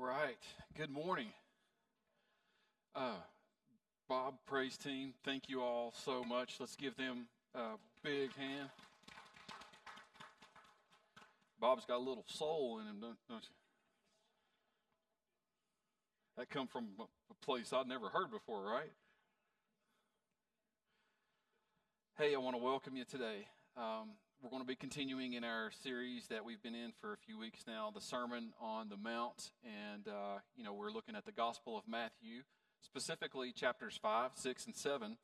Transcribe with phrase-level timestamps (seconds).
[0.00, 0.38] right.
[0.76, 1.26] Good morning.
[2.94, 3.16] Uh,
[4.08, 6.54] Bob, praise team, thank you all so much.
[6.58, 7.72] Let's give them a
[8.02, 8.70] big hand.
[11.60, 13.54] Bob's got a little soul in him, don't, don't you?
[16.38, 18.90] That come from a place I'd never heard before, right?
[22.16, 23.46] Hey, I want to welcome you today.
[23.76, 24.10] Um,
[24.42, 27.38] we're going to be continuing in our series that we've been in for a few
[27.38, 29.50] weeks now, the Sermon on the Mount.
[29.64, 32.42] And, uh, you know, we're looking at the Gospel of Matthew,
[32.80, 35.18] specifically chapters 5, 6, and 7,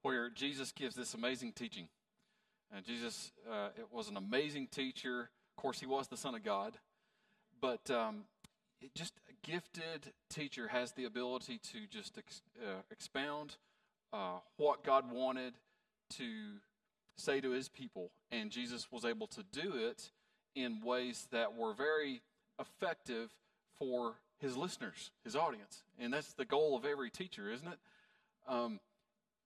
[0.00, 1.88] where Jesus gives this amazing teaching.
[2.74, 5.28] And Jesus uh, it was an amazing teacher.
[5.56, 6.78] Of course, he was the Son of God.
[7.60, 8.24] But um,
[8.94, 13.56] just a gifted teacher has the ability to just ex- uh, expound
[14.14, 15.52] uh, what God wanted
[16.16, 16.24] to
[17.16, 18.10] say to his people.
[18.30, 20.10] And Jesus was able to do it
[20.54, 22.22] in ways that were very
[22.58, 23.30] effective
[23.78, 25.84] for his listeners, his audience.
[25.98, 27.78] And that's the goal of every teacher, isn't it?
[28.48, 28.80] Um,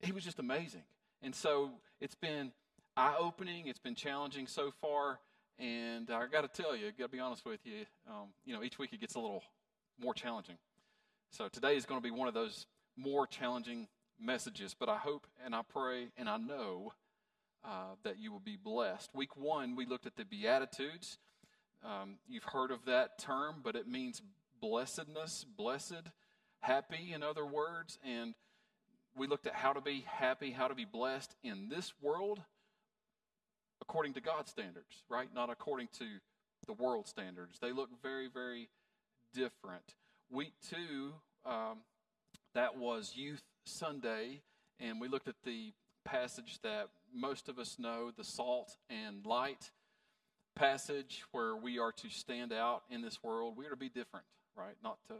[0.00, 0.82] he was just amazing.
[1.22, 2.52] And so it's been
[2.96, 5.20] eye opening, it's been challenging so far.
[5.58, 8.62] And I got to tell you, got to be honest with you, um, you know,
[8.62, 9.42] each week it gets a little
[9.98, 10.56] more challenging.
[11.30, 13.88] So today is going to be one of those more challenging
[14.20, 16.92] messages, but I hope and I pray and I know
[17.66, 19.10] uh, that you will be blessed.
[19.14, 21.18] Week one, we looked at the Beatitudes.
[21.84, 24.22] Um, you've heard of that term, but it means
[24.60, 26.10] blessedness, blessed,
[26.60, 27.98] happy, in other words.
[28.04, 28.34] And
[29.16, 32.40] we looked at how to be happy, how to be blessed in this world
[33.82, 35.28] according to God's standards, right?
[35.34, 36.06] Not according to
[36.66, 37.58] the world standards.
[37.60, 38.68] They look very, very
[39.34, 39.94] different.
[40.30, 41.12] Week two,
[41.44, 41.78] um,
[42.54, 44.42] that was Youth Sunday,
[44.80, 45.72] and we looked at the
[46.04, 49.70] passage that most of us know, the salt and light
[50.54, 53.54] passage, where we are to stand out in this world.
[53.56, 54.76] We are to be different, right?
[54.82, 55.14] Not to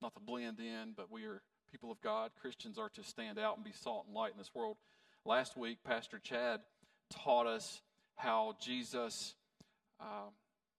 [0.00, 2.32] not to blend in, but we are people of God.
[2.40, 4.76] Christians are to stand out and be salt and light in this world.
[5.24, 6.60] Last week, Pastor Chad
[7.08, 7.80] taught us
[8.16, 9.34] how Jesus
[10.00, 10.32] um,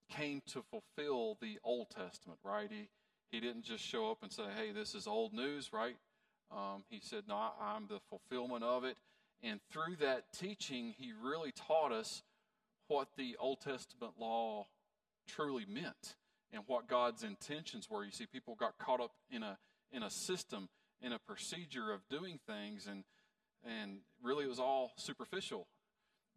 [0.10, 2.70] came to fulfill the Old Testament, right?
[2.70, 2.90] He,
[3.32, 5.96] he didn't just show up and say, hey, this is old news, right?
[6.52, 8.98] Um, he said, no, I'm the fulfillment of it.
[9.44, 12.24] And through that teaching, he really taught us
[12.88, 14.68] what the Old Testament law
[15.28, 16.16] truly meant
[16.54, 18.06] and what God's intentions were.
[18.06, 19.58] You see, people got caught up in a
[19.92, 20.70] in a system,
[21.02, 23.04] in a procedure of doing things, and
[23.66, 25.68] and really it was all superficial.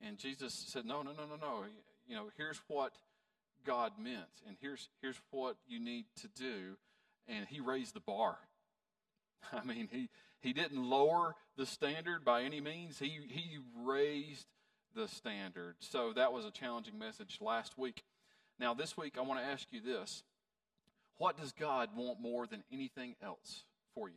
[0.04, 1.64] And Jesus said, No, no, no, no, no.
[2.08, 2.92] You know, here's what
[3.64, 6.76] God meant, and here's here's what you need to do.
[7.28, 8.36] And he raised the bar.
[9.52, 10.08] I mean, he
[10.40, 12.98] he didn't lower the standard by any means.
[12.98, 14.46] He, he raised
[14.94, 15.76] the standard.
[15.80, 18.02] So that was a challenging message last week.
[18.58, 20.22] Now, this week, I want to ask you this
[21.18, 23.64] What does God want more than anything else
[23.94, 24.14] for you?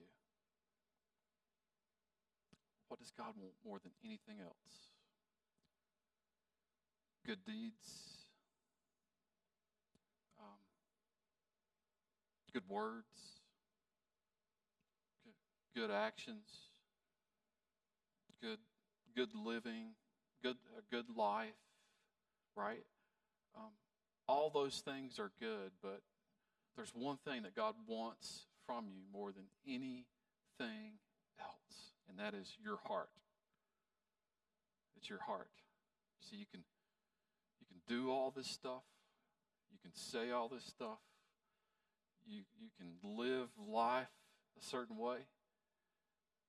[2.88, 4.56] What does God want more than anything else?
[7.26, 8.26] Good deeds,
[10.40, 10.46] um,
[12.52, 13.06] good words,
[15.76, 16.69] good actions,
[18.42, 18.60] good
[19.16, 19.96] good living,
[20.44, 21.50] good a good life,
[22.56, 22.86] right?
[23.56, 23.72] Um,
[24.28, 26.02] all those things are good, but
[26.76, 31.00] there's one thing that God wants from you more than anything
[31.40, 33.10] else, and that is your heart.
[34.96, 35.50] It's your heart.
[36.22, 36.62] See, you can
[37.60, 38.84] you can do all this stuff,
[39.72, 41.00] you can say all this stuff,
[42.28, 44.08] you you can live life
[44.58, 45.20] a certain way,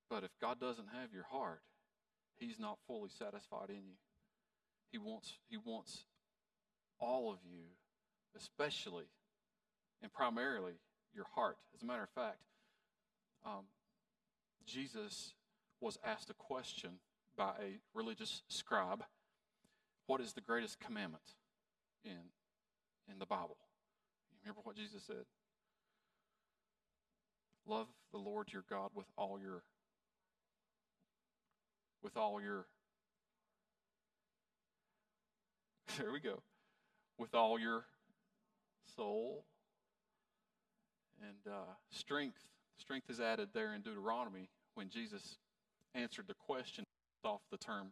[0.08, 1.62] but if God doesn't have your heart,
[2.40, 3.96] He's not fully satisfied in you.
[4.90, 6.04] He wants, he wants
[6.98, 7.64] all of you,
[8.36, 9.04] especially
[10.02, 10.72] and primarily
[11.14, 11.58] your heart.
[11.76, 12.38] As a matter of fact,
[13.44, 13.66] um,
[14.66, 15.34] Jesus
[15.80, 16.92] was asked a question
[17.36, 19.04] by a religious scribe
[20.06, 21.22] What is the greatest commandment
[22.04, 22.18] in,
[23.10, 23.58] in the Bible?
[24.32, 25.26] You remember what Jesus said?
[27.66, 29.62] Love the Lord your God with all your
[32.02, 32.66] with all your
[35.98, 36.42] there we go
[37.18, 37.84] with all your
[38.96, 39.44] soul
[41.20, 42.40] and uh, strength.
[42.78, 45.36] Strength is added there in deuteronomy when jesus
[45.94, 46.84] answered the question
[47.24, 47.88] off the term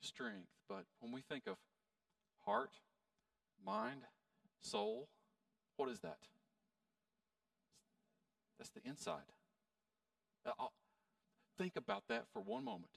[0.00, 0.48] strength.
[0.68, 1.56] But when we think of
[2.46, 2.70] heart
[3.64, 4.00] mind
[4.62, 5.08] soul
[5.76, 6.18] what is that?
[8.58, 9.32] That's the inside.
[10.46, 10.66] Uh,
[11.58, 12.92] think about that for one moment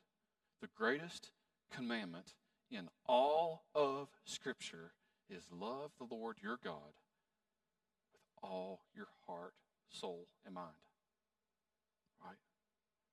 [0.62, 1.32] the greatest
[1.74, 2.34] commandment
[2.72, 4.92] in all of Scripture
[5.30, 6.94] is love the Lord your God
[8.14, 9.54] with all your heart,
[9.90, 10.70] soul, and mind.
[12.24, 12.38] Right?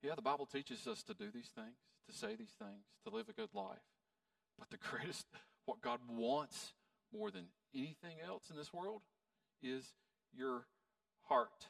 [0.02, 1.76] Yeah, the Bible teaches us to do these things,
[2.08, 3.78] to say these things, to live a good life.
[4.58, 5.26] But the greatest,
[5.64, 6.72] what God wants
[7.12, 9.02] more than anything else in this world
[9.62, 9.92] is
[10.34, 10.66] your
[11.24, 11.68] heart.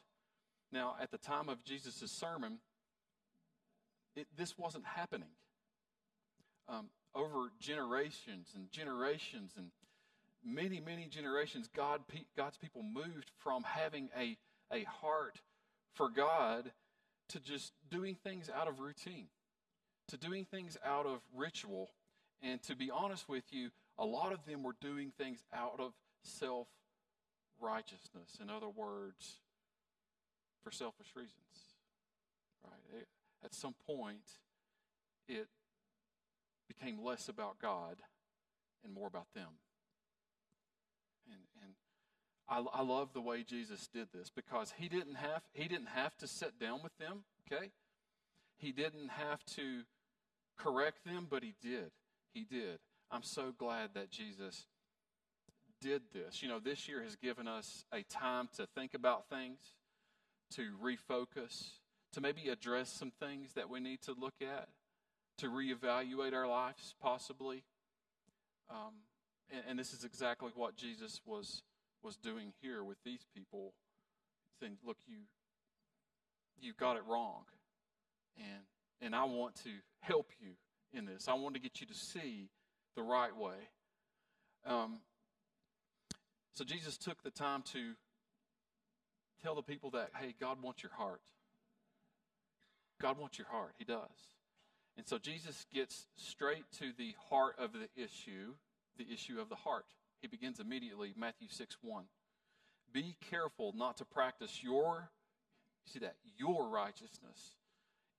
[0.71, 2.59] Now, at the time of Jesus' sermon,
[4.15, 5.29] it, this wasn't happening.
[6.67, 9.67] Um, over generations and generations and
[10.43, 12.01] many, many generations, God,
[12.35, 14.37] God's people moved from having a,
[14.71, 15.39] a heart
[15.93, 16.71] for God
[17.29, 19.27] to just doing things out of routine,
[20.09, 21.91] to doing things out of ritual.
[22.41, 25.93] And to be honest with you, a lot of them were doing things out of
[26.23, 26.67] self
[27.61, 28.37] righteousness.
[28.41, 29.37] In other words,
[30.63, 31.33] for selfish reasons.
[32.63, 33.05] Right?
[33.43, 34.39] At some point,
[35.27, 35.47] it
[36.67, 37.97] became less about God
[38.83, 39.49] and more about them.
[41.27, 41.73] And, and
[42.49, 46.15] I, I love the way Jesus did this because he didn't have he didn't have
[46.17, 47.23] to sit down with them.
[47.51, 47.71] Okay,
[48.57, 49.81] he didn't have to
[50.57, 51.91] correct them, but he did.
[52.33, 52.79] He did.
[53.11, 54.65] I'm so glad that Jesus
[55.81, 56.41] did this.
[56.41, 59.59] You know, this year has given us a time to think about things,
[60.55, 61.71] to refocus,
[62.13, 64.69] to maybe address some things that we need to look at,
[65.37, 67.63] to reevaluate our lives, possibly.
[68.69, 68.93] Um,
[69.51, 71.63] and, and, this is exactly what Jesus was
[72.01, 73.73] was doing here with these people,
[74.59, 75.17] saying, "Look, you
[76.59, 77.43] you got it wrong,
[78.37, 78.63] and
[79.01, 79.69] and I want to
[79.99, 80.51] help you
[80.93, 81.27] in this.
[81.27, 82.49] I want to get you to see
[82.95, 83.69] the right way."
[84.65, 84.99] Um,
[86.53, 87.93] so Jesus took the time to
[89.41, 91.21] tell the people that, "Hey, God wants your heart.
[93.01, 93.75] God wants your heart.
[93.77, 94.33] He does."
[94.97, 98.53] And so Jesus gets straight to the heart of the issue,
[98.97, 99.85] the issue of the heart.
[100.21, 102.05] He begins immediately, Matthew 6 1.
[102.93, 105.09] Be careful not to practice your,
[105.85, 107.55] see that, your righteousness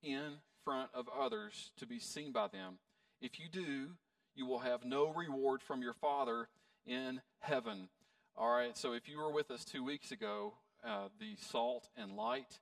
[0.03, 0.35] in
[0.65, 2.79] front of others to be seen by them.
[3.21, 3.91] If you do,
[4.35, 6.49] you will have no reward from your Father
[6.87, 7.89] in heaven.
[8.37, 10.55] All right, so if you were with us two weeks ago,
[10.85, 12.59] uh, the Salt and Light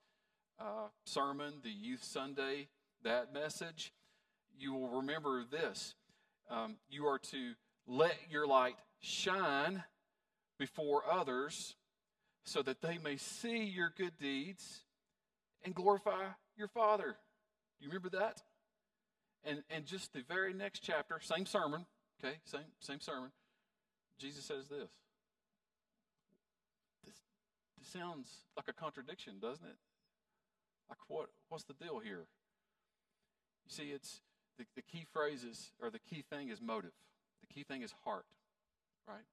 [0.61, 2.69] uh, sermon, the Youth Sunday,
[3.03, 3.93] that message,
[4.59, 5.95] you will remember this.
[6.51, 7.53] Um, you are to
[7.87, 9.83] let your light shine
[10.59, 11.75] before others
[12.45, 14.83] so that they may see your good deeds
[15.65, 16.27] and glorify
[16.57, 17.17] your Father.
[17.81, 18.43] You remember that?
[19.45, 21.87] And, and just the very next chapter, same sermon,
[22.23, 23.31] okay, same, same sermon,
[24.19, 24.91] Jesus says this.
[27.05, 27.15] This,
[27.79, 29.77] this sounds like a contradiction, doesn't it?
[30.89, 32.27] Like what, what's the deal here?
[33.65, 34.21] You see, it's
[34.59, 36.93] the, the key phrases or the key thing is motive.
[37.41, 38.27] The key thing is heart,
[39.07, 39.25] right?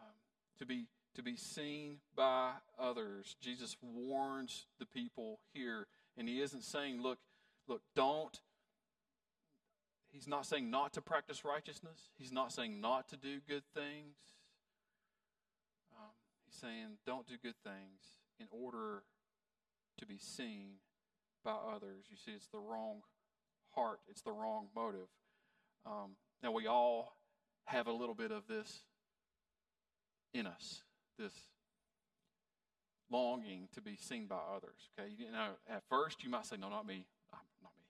[0.00, 0.14] Um,
[0.58, 3.36] to be to be seen by others.
[3.40, 5.86] Jesus warns the people here,
[6.16, 7.18] and he isn't saying, "Look,
[7.68, 8.40] look, don't."
[10.10, 12.10] He's not saying not to practice righteousness.
[12.18, 14.16] He's not saying not to do good things.
[15.96, 16.12] Um,
[16.44, 19.04] he's saying don't do good things in order
[19.98, 20.74] to be seen
[21.44, 22.04] by others.
[22.10, 23.02] You see, it's the wrong
[23.74, 25.08] heart, it's the wrong motive.
[25.86, 27.16] Um, now, we all
[27.66, 28.82] have a little bit of this
[30.34, 30.82] in us,
[31.18, 31.32] this
[33.10, 34.90] longing to be seen by others.
[34.98, 37.06] Okay, you know, at first you might say, "No, not me,
[37.62, 37.84] not me."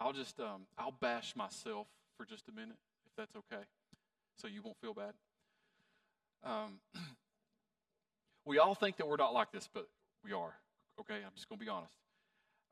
[0.00, 1.86] I'll just, um, I'll bash myself
[2.16, 3.64] for just a minute, if that's okay,
[4.36, 5.14] so you won't feel bad.
[6.42, 6.80] Um,
[8.44, 9.88] we all think that we're not like this, but
[10.24, 10.54] we are.
[10.98, 11.94] Okay, I'm just going to be honest.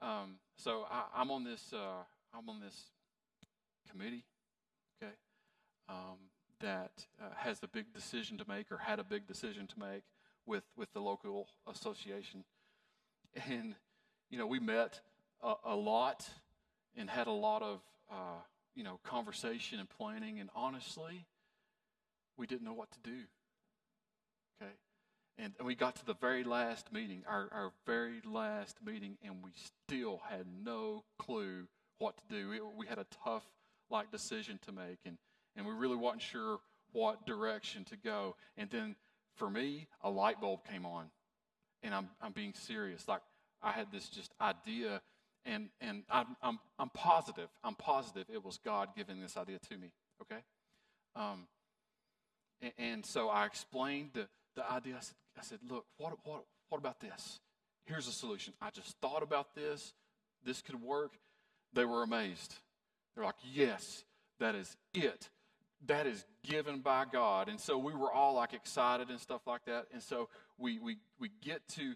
[0.00, 1.72] Um, so I, am on this.
[1.72, 2.02] Uh,
[2.34, 2.90] I'm on this
[3.90, 4.24] committee,
[5.02, 5.12] okay,
[5.88, 6.18] um,
[6.60, 10.02] that uh, has a big decision to make or had a big decision to make
[10.46, 12.44] with, with the local association.
[13.48, 13.74] And,
[14.30, 15.00] you know, we met
[15.42, 16.28] a, a lot
[16.96, 17.80] and had a lot of,
[18.10, 18.40] uh,
[18.74, 20.40] you know, conversation and planning.
[20.40, 21.26] And honestly,
[22.36, 23.20] we didn't know what to do.
[24.60, 24.72] Okay.
[25.38, 29.36] And, and we got to the very last meeting, our, our very last meeting, and
[29.44, 29.50] we
[29.86, 32.48] still had no clue what to do.
[32.48, 33.44] We, we had a tough
[33.90, 35.16] like decision to make, and,
[35.56, 36.58] and we really wasn't sure
[36.92, 38.36] what direction to go.
[38.56, 38.96] And then
[39.36, 41.06] for me, a light bulb came on,
[41.82, 43.06] and I'm I'm being serious.
[43.08, 43.22] Like
[43.62, 45.00] I had this just idea,
[45.44, 47.48] and and I'm I'm I'm positive.
[47.62, 49.92] I'm positive it was God giving this idea to me.
[50.22, 50.42] Okay,
[51.16, 51.46] um,
[52.60, 54.96] and, and so I explained the the idea.
[54.96, 57.40] I said I said, look, what what what about this?
[57.86, 58.52] Here's a solution.
[58.60, 59.94] I just thought about this.
[60.44, 61.12] This could work.
[61.72, 62.54] They were amazed.
[63.14, 64.04] They're like, Yes,
[64.40, 65.28] that is it.
[65.86, 67.48] that is given by God.
[67.48, 69.86] And so we were all like excited and stuff like that.
[69.92, 71.94] And so we, we, we get to,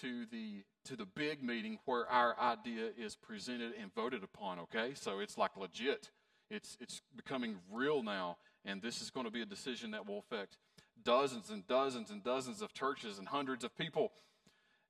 [0.00, 4.92] to, the, to the big meeting where our idea is presented and voted upon, okay?
[4.94, 6.10] So it's like legit.
[6.50, 8.38] It's, it's becoming real now.
[8.64, 10.56] And this is going to be a decision that will affect
[11.04, 14.12] dozens and dozens and dozens of churches and hundreds of people.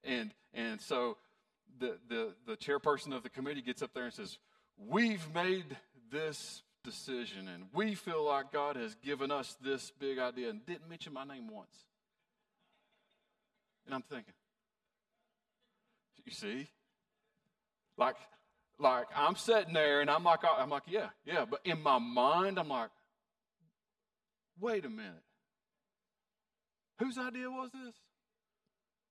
[0.02, 1.18] And, and so
[1.80, 4.38] the, the, the chairperson of the committee gets up there and says,
[4.78, 5.76] We've made
[6.10, 10.88] this decision, and we feel like God has given us this big idea and didn't
[10.88, 11.74] mention my name once.
[13.86, 14.32] And I'm thinking,
[16.24, 16.68] you see?
[17.98, 18.16] Like,
[18.78, 21.44] like I'm sitting there and I'm like, I'm like, yeah, yeah.
[21.44, 22.90] But in my mind, I'm like,
[24.58, 25.12] wait a minute.
[26.98, 27.94] Whose idea was this?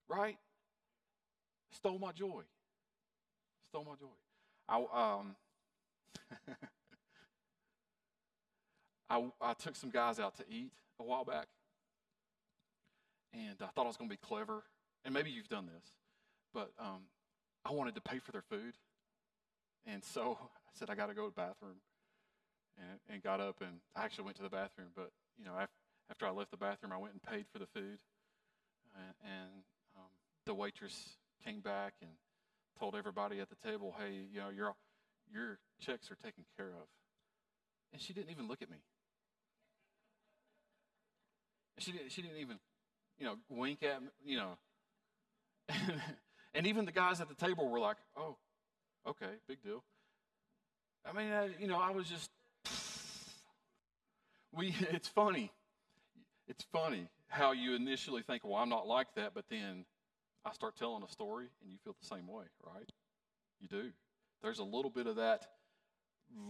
[0.07, 0.37] Right?
[1.71, 2.43] Stole my joy.
[3.69, 4.07] Stole my joy.
[4.67, 4.77] I
[5.19, 5.35] um
[9.11, 11.47] I, I took some guys out to eat a while back,
[13.33, 14.63] and I thought I was going to be clever.
[15.05, 15.83] And maybe you've done this,
[16.53, 17.03] but um,
[17.63, 18.73] I wanted to pay for their food,
[19.85, 21.77] and so I said I got to go to the bathroom,
[22.77, 24.89] and, and got up and I actually went to the bathroom.
[24.95, 25.75] But you know, after,
[26.09, 27.99] after I left the bathroom, I went and paid for the food,
[28.95, 29.63] and, and
[29.95, 30.09] um,
[30.45, 32.11] the waitress came back and
[32.79, 34.73] told everybody at the table, "Hey, you know, your
[35.31, 36.87] your checks are taken care of."
[37.91, 38.77] And she didn't even look at me.
[41.79, 42.59] She didn't, she didn't even,
[43.17, 44.57] you know, wink at me, you know.
[46.53, 48.35] and even the guys at the table were like, oh,
[49.07, 49.83] okay, big deal.
[51.05, 52.29] I mean, I, you know, I was just,
[54.51, 55.51] we, it's funny.
[56.47, 59.85] It's funny how you initially think, well, I'm not like that, but then
[60.45, 62.89] I start telling a story and you feel the same way, right?
[63.59, 63.91] You do.
[64.41, 65.45] There's a little bit of that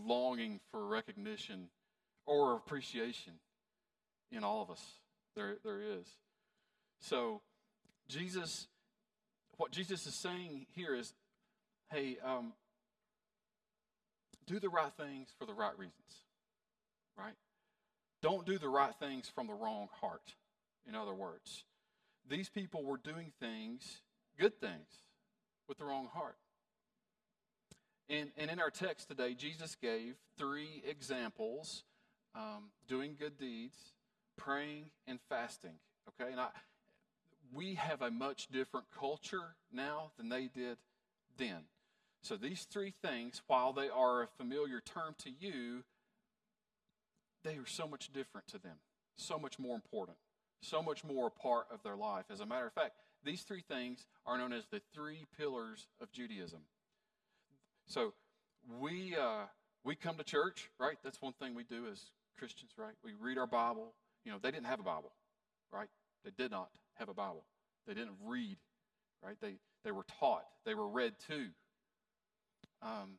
[0.05, 1.69] longing for recognition
[2.25, 3.33] or appreciation
[4.31, 4.83] in all of us.
[5.35, 6.07] There, there is.
[6.99, 7.41] So,
[8.07, 8.67] Jesus,
[9.57, 11.13] what Jesus is saying here is,
[11.91, 12.53] hey, um,
[14.45, 16.23] do the right things for the right reasons,
[17.17, 17.33] right?
[18.21, 20.33] Don't do the right things from the wrong heart,
[20.87, 21.63] in other words.
[22.29, 24.01] These people were doing things,
[24.37, 24.87] good things,
[25.67, 26.37] with the wrong heart.
[28.07, 31.83] And, and in our text today, Jesus gave three examples
[32.35, 33.77] um, doing good deeds,
[34.37, 35.75] praying, and fasting.
[36.07, 36.49] Okay, and I,
[37.53, 40.77] we have a much different culture now than they did
[41.37, 41.63] then.
[42.21, 45.83] So these three things, while they are a familiar term to you,
[47.43, 48.75] they are so much different to them,
[49.15, 50.17] so much more important,
[50.61, 52.25] so much more a part of their life.
[52.31, 56.11] As a matter of fact, these three things are known as the three pillars of
[56.11, 56.59] Judaism.
[57.87, 58.13] So
[58.79, 59.45] we uh,
[59.83, 60.97] we come to church, right?
[61.03, 62.01] That's one thing we do as
[62.37, 62.93] Christians, right?
[63.03, 65.11] We read our Bible, you know, they didn't have a Bible,
[65.71, 65.87] right?
[66.23, 67.43] They did not have a Bible.
[67.87, 68.57] They didn't read,
[69.23, 69.35] right?
[69.41, 71.47] They, they were taught, they were read to.
[72.81, 73.17] Um,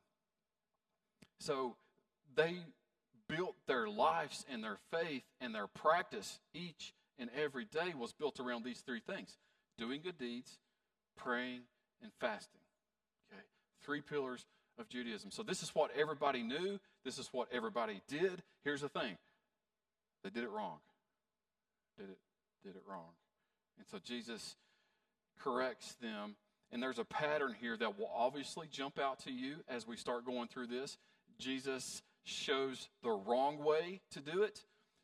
[1.39, 1.77] so
[2.35, 2.59] they
[3.29, 8.41] built their lives and their faith and their practice each and every day was built
[8.41, 9.37] around these three things
[9.79, 10.59] doing good deeds,
[11.17, 11.61] praying,
[12.03, 12.61] and fasting.
[13.33, 13.43] Okay?
[13.83, 14.45] Three pillars
[14.79, 15.31] of Judaism.
[15.31, 18.43] So this is what everybody knew, this is what everybody did.
[18.65, 19.17] Here's the thing
[20.25, 20.79] they did it wrong
[21.99, 22.19] did it,
[22.65, 23.13] did it wrong.
[23.79, 24.57] And so Jesus
[25.39, 26.37] corrects them.
[26.73, 30.25] And there's a pattern here that will obviously jump out to you as we start
[30.25, 30.99] going through this.
[31.39, 34.63] Jesus shows the wrong way to do it,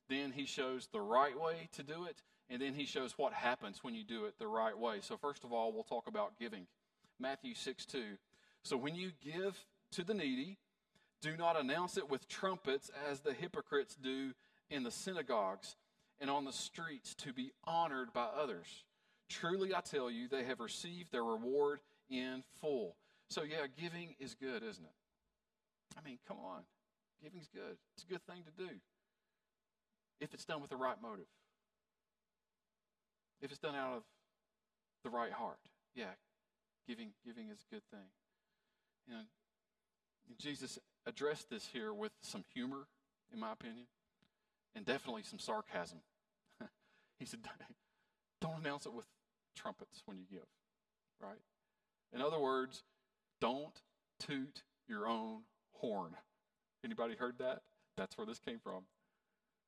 [0.09, 3.83] then he shows the right way to do it, and then he shows what happens
[3.83, 4.99] when you do it the right way.
[5.01, 6.67] So, first of all, we'll talk about giving.
[7.19, 8.03] Matthew 6 2.
[8.63, 9.59] So, when you give
[9.93, 10.59] to the needy,
[11.23, 14.33] do not announce it with trumpets as the hypocrites do
[14.71, 15.77] in the synagogues
[16.21, 18.85] and on the streets to be honored by others.
[19.29, 22.97] Truly, I tell you, they have received their reward in full.
[23.29, 25.99] So, yeah, giving is good, isn't it?
[25.99, 26.63] I mean, come on.
[27.23, 27.77] Giving's good.
[27.95, 28.71] It's a good thing to do
[30.21, 31.27] if it's done with the right motive,
[33.41, 34.03] if it's done out of
[35.05, 35.59] the right heart.
[35.95, 36.15] Yeah,
[36.87, 38.09] giving, giving is a good thing.
[39.09, 39.23] Know,
[40.39, 42.89] Jesus addressed this here with some humor,
[43.33, 43.87] in my opinion
[44.77, 45.99] and definitely some sarcasm.
[47.19, 47.41] he said,
[48.41, 49.07] Don't announce it with
[49.57, 50.47] trumpets when you give,
[51.21, 51.41] right?
[52.15, 52.85] In other words,
[53.41, 53.81] don't
[54.21, 55.41] toot your own
[55.73, 56.13] horn.
[56.85, 57.63] Anybody heard that?
[57.97, 58.83] That's where this came from.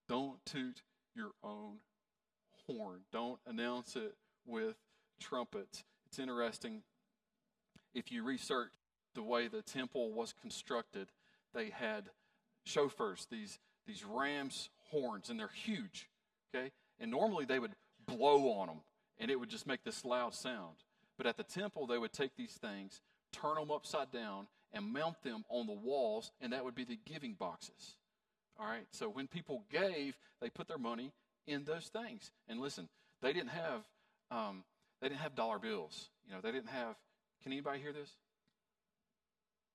[0.08, 0.82] Don't toot
[1.14, 1.78] your own
[2.66, 3.00] horn.
[3.12, 4.14] Don't announce it
[4.46, 4.76] with
[5.20, 5.84] trumpets.
[6.06, 6.82] It's interesting.
[7.94, 8.72] If you research
[9.14, 11.08] the way the temple was constructed,
[11.54, 12.10] they had
[12.66, 16.08] shofars, these, these ram's horns, and they're huge.
[16.54, 16.70] Okay?
[17.00, 17.74] And normally they would
[18.06, 18.80] blow on them,
[19.18, 20.76] and it would just make this loud sound.
[21.16, 23.00] But at the temple, they would take these things,
[23.32, 26.98] turn them upside down, and mount them on the walls, and that would be the
[27.04, 27.96] giving boxes.
[28.58, 28.86] All right?
[28.90, 31.12] So when people gave, they put their money
[31.46, 32.30] in those things.
[32.48, 32.88] And listen,
[33.22, 33.82] they didn't have
[34.30, 34.64] um,
[35.00, 36.08] they didn't have dollar bills.
[36.26, 36.96] You know, they didn't have.
[37.42, 38.10] Can anybody hear this?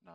[0.06, 0.12] No,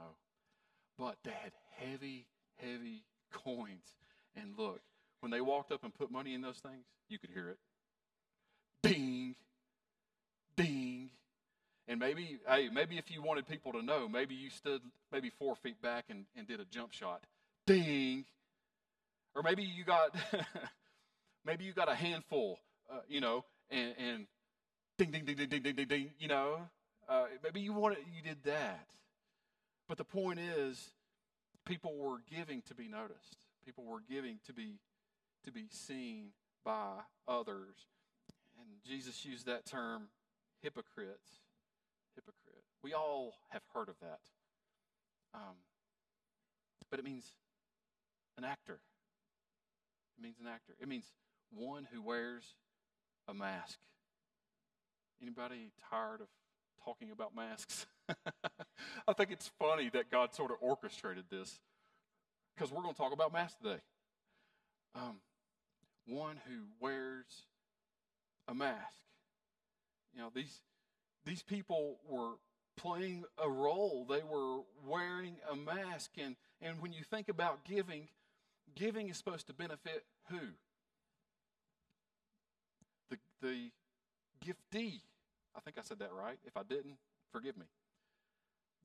[0.97, 3.95] but they had heavy, heavy coins.
[4.35, 4.81] And look,
[5.21, 7.57] when they walked up and put money in those things, you could hear it.
[8.83, 9.35] Ding,
[10.55, 11.09] ding.
[11.87, 15.55] And maybe, hey, maybe if you wanted people to know, maybe you stood maybe four
[15.55, 17.23] feet back and, and did a jump shot.
[17.65, 18.25] Ding.
[19.39, 20.13] Or maybe you got
[21.45, 22.59] maybe you got a handful,
[22.91, 24.27] uh, you know, and, and
[24.97, 26.57] ding, ding, ding, ding, ding, ding, ding, ding, you know.
[27.07, 28.85] Uh, maybe you wanted, you did that.
[29.87, 30.91] But the point is,
[31.65, 33.37] people were giving to be noticed.
[33.65, 34.73] People were giving to be
[35.45, 36.31] to be seen
[36.65, 37.77] by others.
[38.59, 40.09] And Jesus used that term,
[40.61, 41.29] hypocrites.
[42.13, 42.65] Hypocrite.
[42.83, 44.19] We all have heard of that.
[45.33, 45.55] Um,
[46.91, 47.31] but it means
[48.37, 48.81] an actor.
[50.19, 50.73] It means an actor.
[50.81, 51.05] It means
[51.49, 52.43] one who wears
[53.27, 53.79] a mask.
[55.21, 56.27] Anybody tired of
[56.83, 57.85] talking about masks?
[59.07, 61.59] I think it's funny that God sort of orchestrated this
[62.53, 63.79] because we're going to talk about masks today.
[64.93, 65.21] Um,
[66.05, 67.45] one who wears
[68.49, 68.95] a mask.
[70.13, 70.59] You know, these,
[71.25, 72.33] these people were
[72.75, 74.05] playing a role.
[74.09, 76.11] They were wearing a mask.
[76.17, 78.09] And, and when you think about giving,
[78.75, 80.39] giving is supposed to benefit who?
[83.09, 83.71] The, the
[84.45, 85.01] giftee.
[85.55, 86.37] I think I said that right.
[86.45, 86.97] If I didn't,
[87.31, 87.65] forgive me.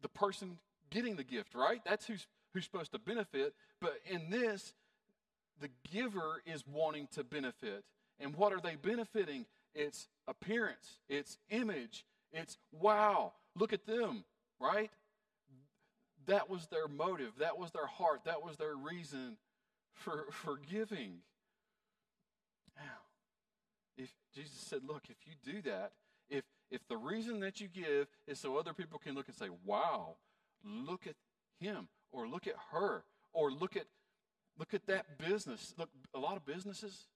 [0.03, 0.59] The person
[0.91, 1.81] getting the gift, right?
[1.85, 3.55] That's who's, who's supposed to benefit.
[3.81, 4.75] But in this,
[5.61, 7.85] the giver is wanting to benefit.
[8.21, 9.47] And what are they benefiting?
[9.75, 14.25] It's appearance, it's image, it's wow, look at them,
[14.61, 14.91] right?
[16.27, 19.37] That was their motive, that was their heart, that was their reason
[19.95, 21.19] for, for giving.
[22.77, 22.83] Now,
[23.97, 25.93] if Jesus said, look, if you do that,
[26.29, 29.49] if if the reason that you give is so other people can look and say,
[29.65, 30.17] wow,
[30.65, 31.15] look at
[31.61, 33.85] him, or look at her, or look at
[34.59, 35.75] look at that business.
[35.79, 37.07] Look, a lot of businesses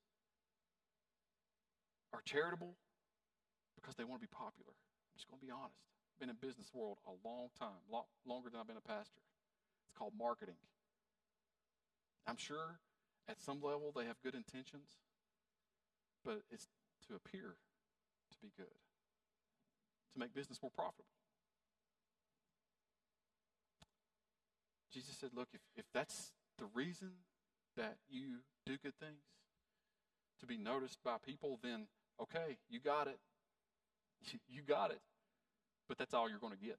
[2.12, 2.74] are charitable
[3.74, 4.72] because they want to be popular.
[4.72, 5.80] I'm just going to be honest.
[6.20, 9.22] Been in business world a long time, lot longer than I've been a pastor.
[9.86, 10.58] It's called marketing.
[12.28, 12.78] I'm sure
[13.26, 14.98] at some level they have good intentions,
[16.24, 16.68] but it's
[17.08, 17.56] to appear
[18.30, 18.66] to be good,
[20.12, 21.06] to make business more profitable.
[24.92, 27.10] Jesus said, Look, if, if that's the reason
[27.76, 29.22] that you do good things,
[30.40, 31.86] to be noticed by people, then
[32.20, 33.18] okay, you got it.
[34.50, 35.00] You got it.
[35.88, 36.78] But that's all you're going to get.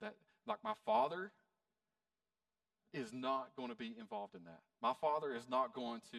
[0.00, 0.14] That
[0.46, 1.32] like my father
[2.92, 4.60] is not going to be involved in that.
[4.82, 6.18] My father is not going to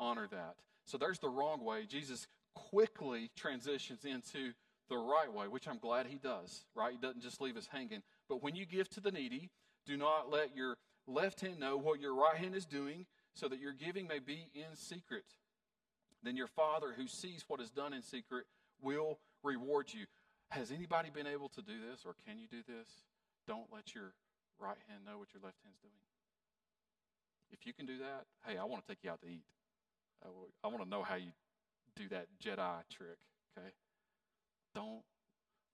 [0.00, 0.56] honor that.
[0.84, 1.84] So there's the wrong way.
[1.86, 4.52] Jesus quickly transitions into
[4.88, 6.92] the right way, which I'm glad he does, right?
[6.92, 8.02] He doesn't just leave us hanging.
[8.28, 9.50] But when you give to the needy,
[9.84, 10.76] do not let your
[11.06, 14.48] left hand know what your right hand is doing, so that your giving may be
[14.54, 15.24] in secret.
[16.22, 18.46] Then your Father who sees what is done in secret
[18.80, 20.06] will reward you.
[20.50, 22.88] Has anybody been able to do this, or can you do this?
[23.46, 24.14] Don't let your
[24.58, 26.02] right hand know what your left hand's doing.
[27.50, 29.44] If you can do that, hey, I want to take you out to eat.
[30.64, 31.30] I want to know how you
[31.94, 33.18] do that Jedi trick,
[33.56, 33.68] okay?
[34.74, 35.02] Don't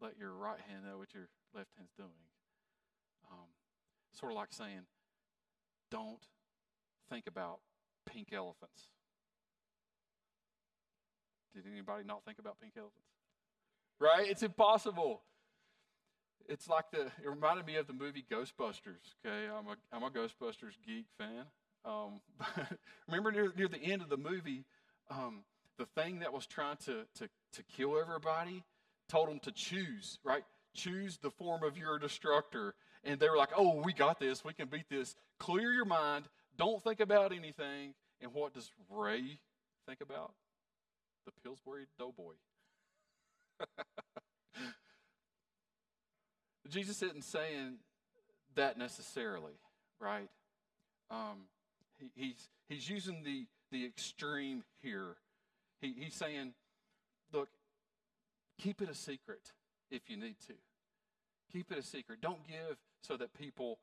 [0.01, 2.11] let your right hand know what your left hand's doing.
[3.31, 3.49] Um,
[4.13, 4.83] sort of like saying,
[5.91, 6.27] don't
[7.09, 7.61] think about
[8.07, 8.89] pink elephants.
[11.55, 13.09] Did anybody not think about pink elephants?
[14.01, 14.29] Right?
[14.29, 15.23] It's impossible.
[16.49, 19.15] It's like the, it reminded me of the movie Ghostbusters.
[19.25, 21.45] Okay, I'm a, I'm a Ghostbusters geek fan.
[21.85, 22.21] Um,
[23.09, 24.65] remember near, near the end of the movie,
[25.11, 25.45] um,
[25.79, 28.65] the thing that was trying to, to, to kill everybody
[29.09, 30.45] told them to choose, right?
[30.75, 32.75] Choose the form of your destructor.
[33.05, 34.45] And they were like, oh, we got this.
[34.45, 35.15] We can beat this.
[35.39, 36.27] Clear your mind.
[36.57, 37.95] Don't think about anything.
[38.21, 39.39] And what does Ray
[39.87, 40.33] think about?
[41.27, 42.35] The Pillsbury Doughboy.
[46.69, 47.77] Jesus isn't saying
[48.55, 49.55] that necessarily,
[50.01, 50.29] right?
[51.11, 51.47] Um,
[51.99, 55.17] he, he's, he's using the, the extreme here.
[55.81, 56.55] He, he's saying,
[57.33, 57.49] look,
[58.59, 59.53] keep it a secret
[59.91, 60.55] if you need to.
[61.53, 62.21] Keep it a secret.
[62.21, 63.79] Don't give so that people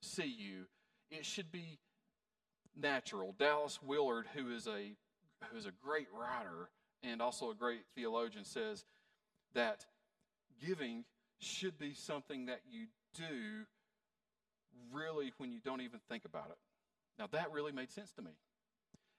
[0.00, 0.66] see you.
[1.10, 1.78] It should be
[2.80, 3.34] natural.
[3.38, 4.92] Dallas Willard, who is a
[5.50, 6.68] who is a great writer
[7.02, 8.84] and also a great theologian, says
[9.54, 9.86] that
[10.64, 11.04] giving
[11.38, 13.66] should be something that you do
[14.92, 16.58] really when you don't even think about it.
[17.18, 18.32] Now that really made sense to me.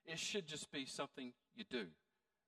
[0.05, 1.85] It should just be something you do.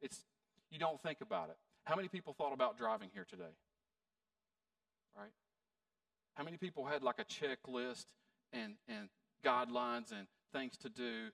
[0.01, 0.25] It's
[0.69, 1.57] you don't think about it.
[1.83, 3.53] How many people thought about driving here today?
[5.17, 5.31] Right?
[6.35, 8.05] How many people had like a checklist
[8.53, 9.09] and, and
[9.45, 11.29] guidelines and things to do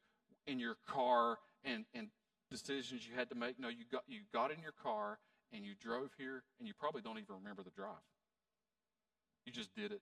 [0.48, 2.08] in your car and, and
[2.50, 3.60] decisions you had to make?
[3.60, 5.20] No, you got, you got in your car
[5.54, 8.04] and you drove here and you probably don't even remember the drive.
[9.48, 10.02] You just did it.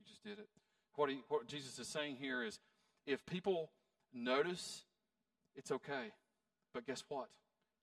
[0.00, 0.48] You just did it.
[0.94, 2.58] What, he, what Jesus is saying here is
[3.06, 3.70] if people
[4.14, 4.82] notice,
[5.54, 6.10] it's okay.
[6.72, 7.28] But guess what?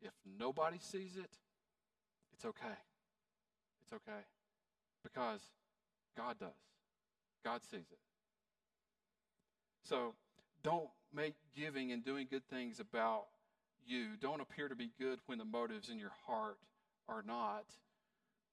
[0.01, 1.29] If nobody sees it,
[2.33, 2.73] it's okay.
[3.83, 4.21] It's okay.
[5.03, 5.41] Because
[6.17, 6.49] God does.
[7.45, 7.99] God sees it.
[9.83, 10.15] So
[10.63, 13.25] don't make giving and doing good things about
[13.85, 14.07] you.
[14.19, 16.57] Don't appear to be good when the motives in your heart
[17.07, 17.65] are not.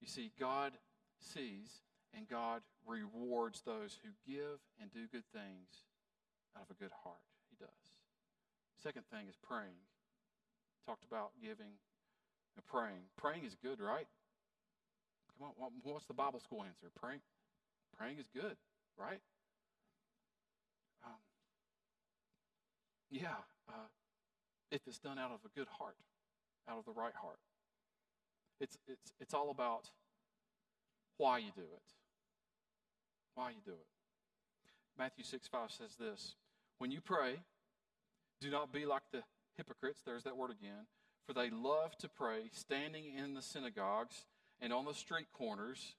[0.03, 0.72] You see, God
[1.22, 1.83] sees
[2.16, 5.87] and God rewards those who give and do good things
[6.56, 7.22] out of a good heart.
[7.50, 7.94] He does.
[8.83, 9.87] Second thing is praying.
[10.87, 11.78] Talked about giving
[12.56, 13.06] and praying.
[13.16, 14.06] Praying is good, right?
[15.38, 16.90] Come on, what's the Bible school answer?
[17.00, 17.20] Praying,
[17.96, 18.56] praying is good,
[18.98, 19.20] right?
[21.04, 21.20] Um,
[23.11, 23.88] yeah, uh,
[24.70, 25.96] if it's done out of a good heart,
[26.68, 27.38] out of the right heart.
[28.61, 29.88] It's, it's, it's all about
[31.16, 31.92] why you do it.
[33.35, 33.87] Why you do it.
[34.99, 36.35] Matthew 6 5 says this
[36.79, 37.37] When you pray,
[38.40, 39.23] do not be like the
[39.57, 40.87] hypocrites, there's that word again,
[41.27, 44.25] for they love to pray standing in the synagogues
[44.61, 45.94] and on the street corners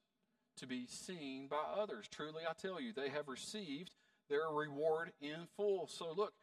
[0.58, 2.06] to be seen by others.
[2.12, 3.92] Truly, I tell you, they have received
[4.30, 5.88] their reward in full.
[5.88, 6.34] So, look,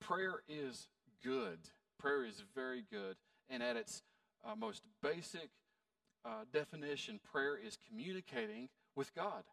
[0.00, 0.88] prayer is
[1.24, 1.58] good.
[1.98, 3.16] Prayer is very good.
[3.50, 4.02] And at its
[4.46, 5.50] uh, most basic
[6.24, 9.44] uh, definition, prayer is communicating with God.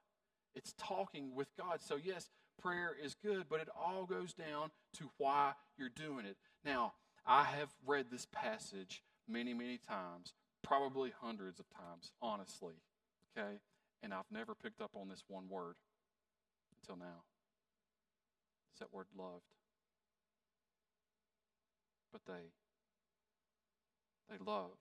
[0.56, 1.80] It's talking with God.
[1.82, 2.30] So, yes,
[2.62, 6.38] prayer is good, but it all goes down to why you're doing it.
[6.64, 6.94] Now,
[7.26, 12.76] I have read this passage many, many times, probably hundreds of times, honestly.
[13.38, 13.60] Okay?
[14.04, 15.76] And I've never picked up on this one word
[16.82, 17.24] until now.
[18.72, 19.44] It's that word loved.
[22.12, 22.52] But they
[24.30, 24.72] they love.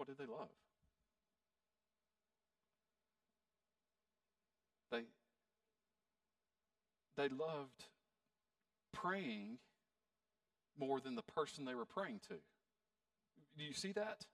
[0.00, 0.48] What did they love?
[4.90, 5.02] They
[7.18, 7.84] they loved
[8.94, 9.58] praying
[10.78, 12.36] more than the person they were praying to.
[13.58, 14.24] Do you see that?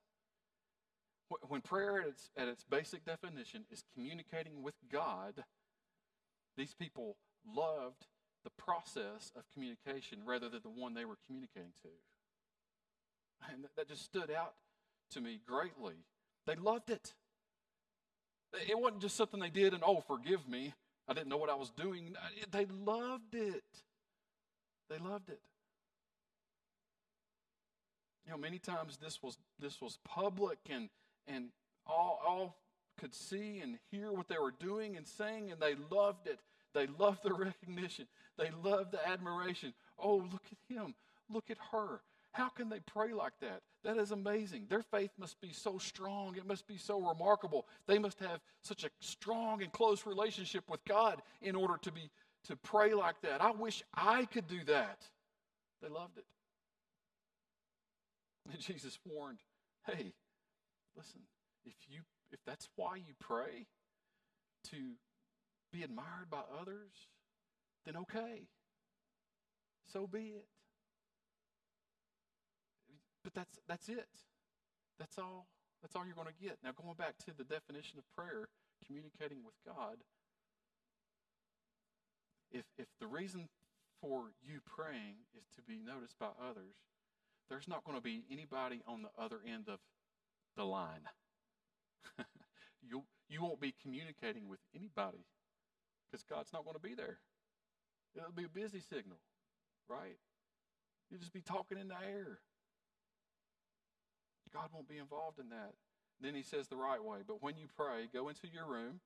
[1.49, 5.43] When prayer at its, at its basic definition is communicating with God,
[6.57, 8.07] these people loved
[8.45, 11.89] the process of communication rather than the one they were communicating to.
[13.53, 14.55] And that just stood out
[15.11, 15.95] to me greatly.
[16.47, 17.15] They loved it.
[18.69, 20.73] It wasn't just something they did and, oh, forgive me.
[21.09, 22.15] I didn't know what I was doing.
[22.51, 23.65] They loved it.
[24.89, 25.41] They loved it.
[28.25, 30.89] You know, many times this was this was public and
[31.29, 31.51] and
[31.87, 32.57] all all
[32.99, 36.41] could see and hear what they were doing and saying, and they loved it.
[36.75, 38.07] They loved the recognition.
[38.37, 39.75] They loved the admiration.
[39.99, 40.95] Oh, look at him.
[41.31, 42.01] Look at her.
[42.37, 43.63] How can they pray like that?
[43.83, 44.67] That is amazing.
[44.69, 46.37] Their faith must be so strong.
[46.37, 47.67] It must be so remarkable.
[47.87, 52.11] They must have such a strong and close relationship with God in order to be
[52.45, 53.41] to pray like that.
[53.41, 54.99] I wish I could do that.
[55.81, 56.27] They loved it.
[58.53, 59.39] And Jesus warned,
[59.87, 60.13] hey,
[60.95, 61.23] listen,
[61.65, 63.67] if you if that's why you pray
[64.73, 64.77] to
[65.73, 66.93] be admired by others,
[67.87, 68.43] then okay.
[69.91, 70.45] So be it.
[73.27, 74.07] But that's that's it.
[75.01, 75.49] That's all
[75.83, 76.59] that's all you're going to get.
[76.63, 78.47] Now going back to the definition of prayer,
[78.87, 79.97] communicating with God,
[82.53, 83.49] if if the reason
[84.01, 86.77] for you praying is to be noticed by others,
[87.51, 89.81] there's not going to be anybody on the other end of
[90.57, 91.11] the line.
[92.81, 95.27] you you won't be communicating with anybody
[96.07, 97.19] because God's not going to be there.
[98.15, 99.19] It'll be a busy signal,
[99.89, 100.17] right?
[101.11, 102.39] You'll just be talking in the air.
[104.57, 105.75] God won't be involved in that.
[106.21, 107.19] Then he says the right way.
[107.27, 109.01] But when you pray, go into your room,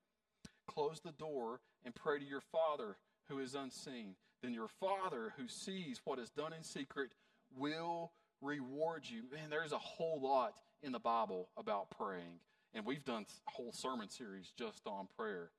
[0.69, 2.97] close the door, and pray to your Father
[3.29, 4.15] who is unseen.
[4.43, 7.11] Then your Father who sees what is done in secret
[7.57, 9.23] will reward you.
[9.33, 12.39] Man, there's a whole lot in the Bible about praying.
[12.73, 15.51] And we've done a whole sermon series just on prayer.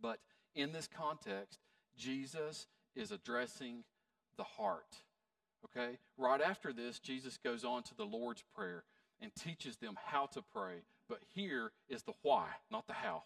[0.00, 0.20] But
[0.54, 1.58] in this context,
[1.98, 3.82] Jesus is addressing
[4.36, 4.96] the heart.
[5.64, 5.98] Okay?
[6.16, 8.84] Right after this, Jesus goes on to the Lord's Prayer
[9.20, 10.82] and teaches them how to pray.
[11.08, 13.22] But here is the why, not the how.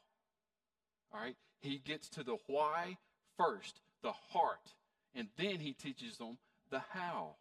[1.12, 1.36] All right?
[1.60, 2.96] He gets to the why
[3.36, 4.72] first, the heart,
[5.14, 6.38] and then he teaches them
[6.70, 7.36] the how.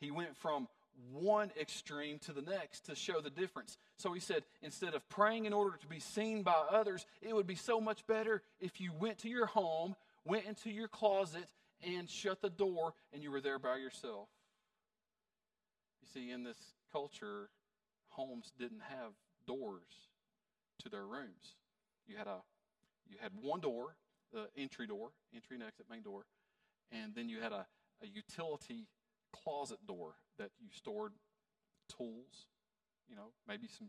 [0.00, 0.68] He went from
[1.12, 3.76] one extreme to the next to show the difference.
[3.98, 7.46] So he said, instead of praying in order to be seen by others, it would
[7.46, 11.48] be so much better if you went to your home, went into your closet,
[11.86, 14.28] and shut the door, and you were there by yourself.
[16.02, 16.58] You see, in this
[16.92, 17.50] culture,
[18.10, 19.12] homes didn't have
[19.46, 20.08] doors
[20.80, 21.56] to their rooms.
[22.06, 22.38] You had a
[23.08, 23.96] you had one door,
[24.32, 26.26] the entry door, entry and exit main door,
[26.92, 27.66] and then you had a,
[28.02, 28.86] a utility
[29.32, 31.12] closet door that you stored
[31.88, 32.48] tools,
[33.08, 33.88] you know, maybe some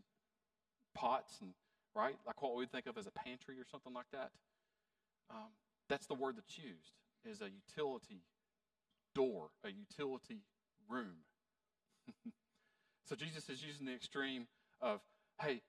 [0.94, 1.52] pots and
[1.94, 4.30] right, like what we would think of as a pantry or something like that.
[5.30, 5.50] Um,
[5.88, 8.22] that's the word that's used is a utility
[9.14, 10.42] door, a utility
[10.88, 11.24] room.
[13.04, 14.46] so Jesus is using the extreme
[14.80, 15.00] of,
[15.40, 15.62] hey,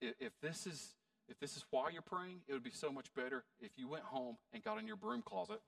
[0.00, 0.94] if this is
[1.28, 4.04] if this is why you're praying, it would be so much better if you went
[4.04, 5.60] home and got in your broom closet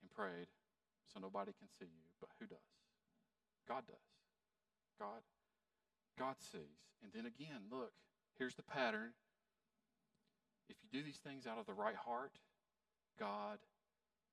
[0.00, 0.46] and prayed
[1.12, 2.04] so nobody can see you.
[2.18, 2.56] But who does?
[3.68, 4.08] God does.
[4.98, 5.20] God
[6.18, 6.80] God sees.
[7.02, 7.92] And then again, look,
[8.38, 9.12] here's the pattern.
[10.68, 12.32] If you do these things out of the right heart,
[13.18, 13.58] God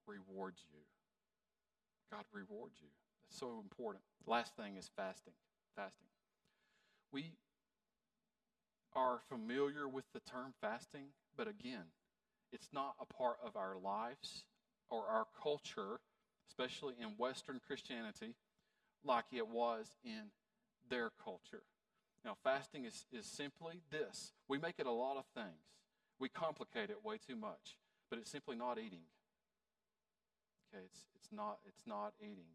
[0.08, 0.80] rewards you.
[2.12, 2.90] God rewards you.
[3.30, 4.04] So important.
[4.26, 5.34] Last thing is fasting.
[5.76, 6.08] Fasting.
[7.12, 7.34] We
[8.96, 11.06] are familiar with the term fasting,
[11.38, 11.86] but again,
[12.52, 14.44] it's not a part of our lives
[14.90, 16.00] or our culture,
[16.50, 18.36] especially in Western Christianity,
[19.04, 20.32] like it was in
[20.90, 21.64] their culture.
[22.26, 25.64] Now, fasting is, is simply this we make it a lot of things,
[26.20, 27.78] we complicate it way too much,
[28.10, 29.06] but it's simply not eating.
[30.74, 32.50] Okay, it's, it's, not, it's not eating.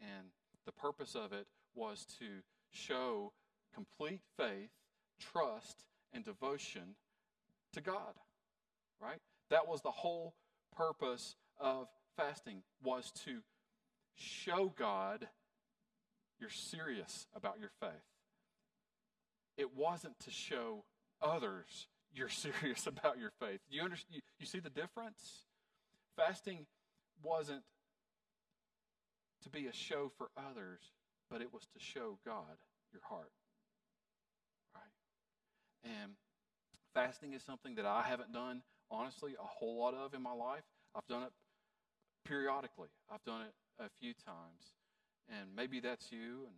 [0.00, 0.28] And
[0.66, 2.26] the purpose of it was to
[2.70, 3.32] show
[3.74, 4.70] complete faith,
[5.20, 6.94] trust, and devotion
[7.72, 8.14] to God.
[9.00, 9.20] Right?
[9.50, 10.34] That was the whole
[10.76, 13.40] purpose of fasting was to
[14.14, 15.28] show God
[16.40, 17.90] you're serious about your faith.
[19.56, 20.84] It wasn't to show
[21.20, 23.60] others you're serious about your faith.
[23.70, 24.16] Do you understand?
[24.16, 25.44] You, you see the difference?
[26.16, 26.66] Fasting
[27.22, 27.62] wasn't
[29.42, 30.80] to be a show for others,
[31.30, 32.58] but it was to show God
[32.92, 33.32] your heart.
[34.74, 35.92] Right?
[36.00, 36.12] And
[36.94, 40.64] fasting is something that I haven't done, honestly, a whole lot of in my life.
[40.94, 41.32] I've done it
[42.26, 44.74] periodically, I've done it a few times.
[45.28, 46.56] And maybe that's you, and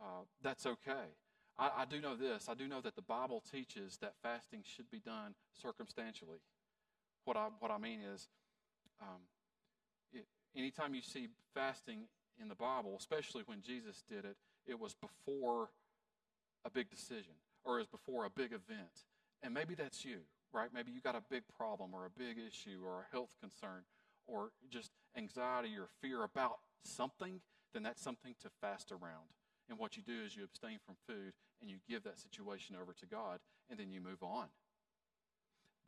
[0.00, 1.16] uh, that's okay.
[1.58, 4.90] I, I do know this I do know that the Bible teaches that fasting should
[4.90, 6.38] be done circumstantially.
[7.24, 8.28] What I, what I mean is,
[9.00, 9.20] um,
[10.56, 12.04] anytime you see fasting
[12.40, 14.36] in the Bible, especially when Jesus did it,
[14.66, 15.70] it was before
[16.64, 17.34] a big decision
[17.64, 19.06] or is before a big event.
[19.42, 20.18] And maybe that's you,
[20.52, 20.68] right?
[20.72, 23.82] Maybe you got a big problem or a big issue or a health concern
[24.26, 27.40] or just anxiety or fear about something,
[27.74, 29.30] then that's something to fast around.
[29.68, 32.92] And what you do is you abstain from food and you give that situation over
[32.92, 33.38] to God
[33.70, 34.46] and then you move on.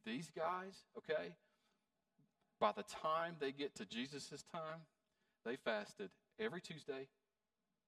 [0.04, 1.36] These guys, okay,
[2.60, 4.80] by the time they get to Jesus' time,
[5.44, 7.08] they fasted every Tuesday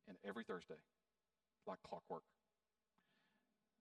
[0.09, 0.75] and every Thursday,
[1.67, 2.23] like clockwork.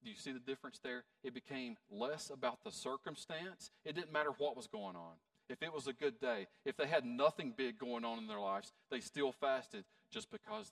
[0.04, 1.04] Do you see the difference there?
[1.24, 3.72] It became less about the circumstance.
[3.84, 5.18] It didn't matter what was going on.
[5.50, 8.40] If it was a good day, if they had nothing big going on in their
[8.40, 10.72] lives, they still fasted just because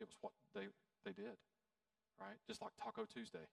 [0.00, 0.66] it was what they,
[1.04, 1.38] they did.
[2.20, 2.36] Right?
[2.46, 3.46] Just like Taco Tuesday.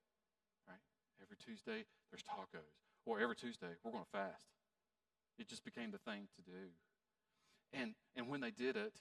[0.68, 0.82] Right?
[1.22, 2.74] Every Tuesday, there's tacos.
[3.06, 4.46] Or every Tuesday, we're going to fast.
[5.40, 6.70] It just became the thing to do.
[7.74, 8.94] And, and when they did it,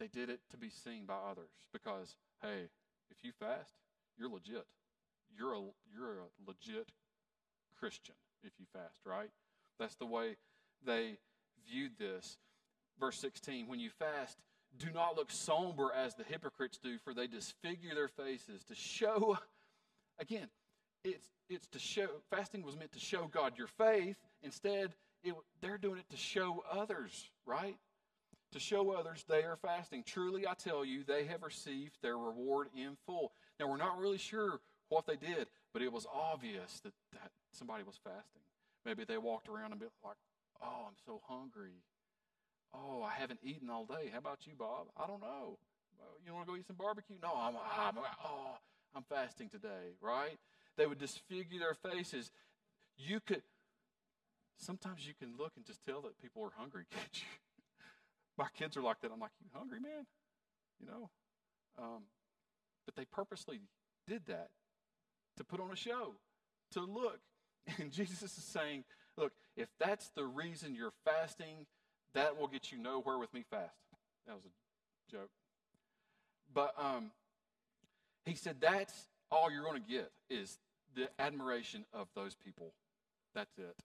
[0.00, 2.68] they did it to be seen by others because, hey,
[3.10, 3.74] if you fast,
[4.16, 4.66] you're legit.
[5.36, 5.60] You're a,
[5.92, 6.90] you're a legit
[7.78, 9.30] Christian if you fast, right?
[9.78, 10.36] That's the way
[10.84, 11.18] they
[11.70, 12.38] viewed this.
[12.98, 14.38] Verse 16 When you fast,
[14.78, 19.38] do not look somber as the hypocrites do, for they disfigure their faces to show,
[20.18, 20.48] again,
[21.04, 24.16] it's, it's to show, fasting was meant to show God your faith.
[24.42, 27.76] Instead, it, they're doing it to show others, right?
[28.52, 30.04] To show others they are fasting.
[30.06, 33.32] Truly, I tell you, they have received their reward in full.
[33.60, 37.82] Now, we're not really sure what they did, but it was obvious that, that somebody
[37.84, 38.42] was fasting.
[38.86, 40.16] Maybe they walked around and be like,
[40.62, 41.82] oh, I'm so hungry.
[42.72, 44.10] Oh, I haven't eaten all day.
[44.12, 44.86] How about you, Bob?
[44.96, 45.58] I don't know.
[46.24, 47.16] You want to go eat some barbecue?
[47.22, 48.56] No, I'm, I'm, oh,
[48.94, 50.38] I'm fasting today, right?
[50.76, 52.30] They would disfigure their faces.
[52.96, 53.42] You could,
[54.58, 57.26] sometimes you can look and just tell that people are hungry, can't you?
[58.36, 59.10] My kids are like that.
[59.12, 60.06] I'm like, you hungry, man?
[60.80, 61.10] You know?
[61.78, 62.02] Um,
[62.84, 63.60] but they purposely
[64.06, 64.50] did that
[65.36, 66.14] to put on a show,
[66.72, 67.18] to look.
[67.78, 68.84] And Jesus is saying,
[69.18, 71.66] look, if that's the reason you're fasting,
[72.14, 73.76] that will get you nowhere with me fast.
[74.26, 75.28] That was a joke.
[76.54, 77.10] But um,
[78.24, 80.58] he said that's all you're going to get is
[80.94, 82.72] the admiration of those people.
[83.34, 83.76] That's it.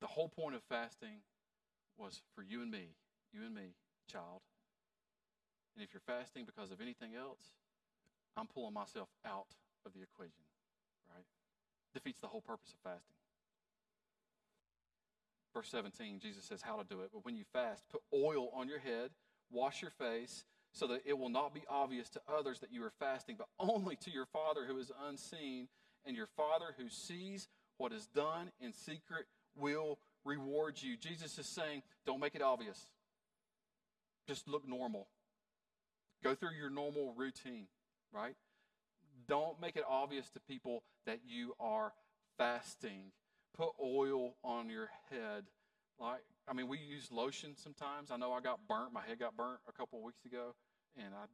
[0.00, 1.20] The whole point of fasting
[1.98, 2.94] was for you and me,
[3.32, 3.74] you and me,
[4.10, 4.40] child.
[5.76, 7.52] And if you're fasting because of anything else,
[8.36, 10.44] I'm pulling myself out of the equation,
[11.14, 11.24] right?
[11.94, 13.16] Defeats the whole purpose of fasting.
[15.54, 17.10] Verse 17, Jesus says how to do it.
[17.12, 19.10] But when you fast, put oil on your head,
[19.50, 22.92] wash your face, so that it will not be obvious to others that you are
[23.00, 25.68] fasting, but only to your Father who is unseen.
[26.06, 29.26] And your Father who sees what is done in secret
[29.60, 30.96] will reward you.
[30.96, 32.86] Jesus is saying, don't make it obvious.
[34.26, 35.08] Just look normal.
[36.22, 37.66] Go through your normal routine,
[38.12, 38.34] right?
[39.26, 41.92] Don't make it obvious to people that you are
[42.36, 43.12] fasting.
[43.56, 45.44] Put oil on your head.
[45.98, 48.10] Like, I mean, we use lotion sometimes.
[48.10, 48.92] I know I got burnt.
[48.92, 50.54] My head got burnt a couple weeks ago,
[50.96, 51.26] and I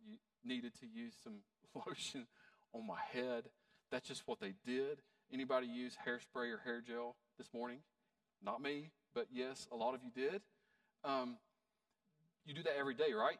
[0.44, 1.38] needed to use some
[1.86, 2.26] lotion
[2.72, 3.44] on my head.
[3.90, 5.02] That's just what they did.
[5.32, 7.78] Anybody use hairspray or hair gel this morning?
[8.42, 10.42] Not me, but yes, a lot of you did.
[11.04, 11.36] Um,
[12.44, 13.38] you do that every day, right?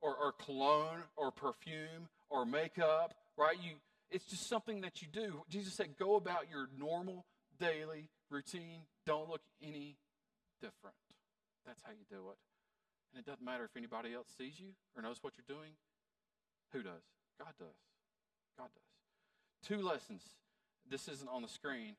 [0.00, 3.56] Or, or cologne, or perfume, or makeup, right?
[3.60, 3.72] You,
[4.10, 5.42] it's just something that you do.
[5.48, 7.24] Jesus said, go about your normal
[7.58, 8.82] daily routine.
[9.06, 9.96] Don't look any
[10.60, 10.96] different.
[11.66, 12.38] That's how you do it.
[13.12, 15.72] And it doesn't matter if anybody else sees you or knows what you're doing.
[16.72, 17.02] Who does?
[17.38, 17.76] God does.
[18.56, 19.68] God does.
[19.68, 20.22] Two lessons.
[20.88, 21.96] This isn't on the screen.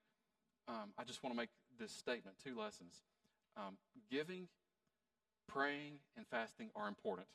[0.67, 3.01] Um, I just want to make this statement two lessons.
[3.57, 3.77] Um,
[4.11, 4.47] giving,
[5.47, 7.27] praying, and fasting are important.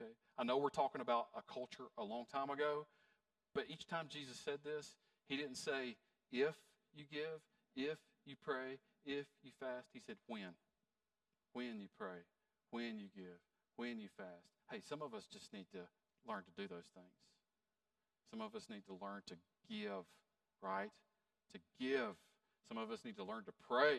[0.00, 0.10] Okay?
[0.38, 2.86] I know we're talking about a culture a long time ago,
[3.54, 4.94] but each time Jesus said this,
[5.28, 5.96] he didn't say,
[6.32, 6.54] if
[6.94, 7.40] you give,
[7.76, 9.88] if you pray, if you fast.
[9.92, 10.54] He said, when.
[11.52, 12.24] When you pray,
[12.70, 13.40] when you give,
[13.76, 14.52] when you fast.
[14.70, 15.80] Hey, some of us just need to
[16.28, 17.16] learn to do those things.
[18.30, 19.34] Some of us need to learn to
[19.68, 20.04] give,
[20.62, 20.90] right?
[21.52, 22.14] To give.
[22.68, 23.98] Some of us need to learn to pray,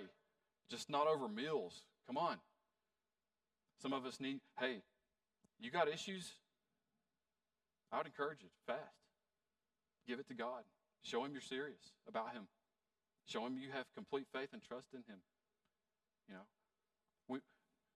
[0.69, 1.81] just not over meals.
[2.07, 2.37] Come on.
[3.81, 4.81] Some of us need, hey,
[5.59, 6.31] you got issues?
[7.91, 8.95] I would encourage you to fast.
[10.07, 10.63] Give it to God.
[11.01, 12.43] Show Him you're serious about Him.
[13.25, 15.19] Show Him you have complete faith and trust in Him.
[16.27, 16.45] You know,
[17.27, 17.39] we,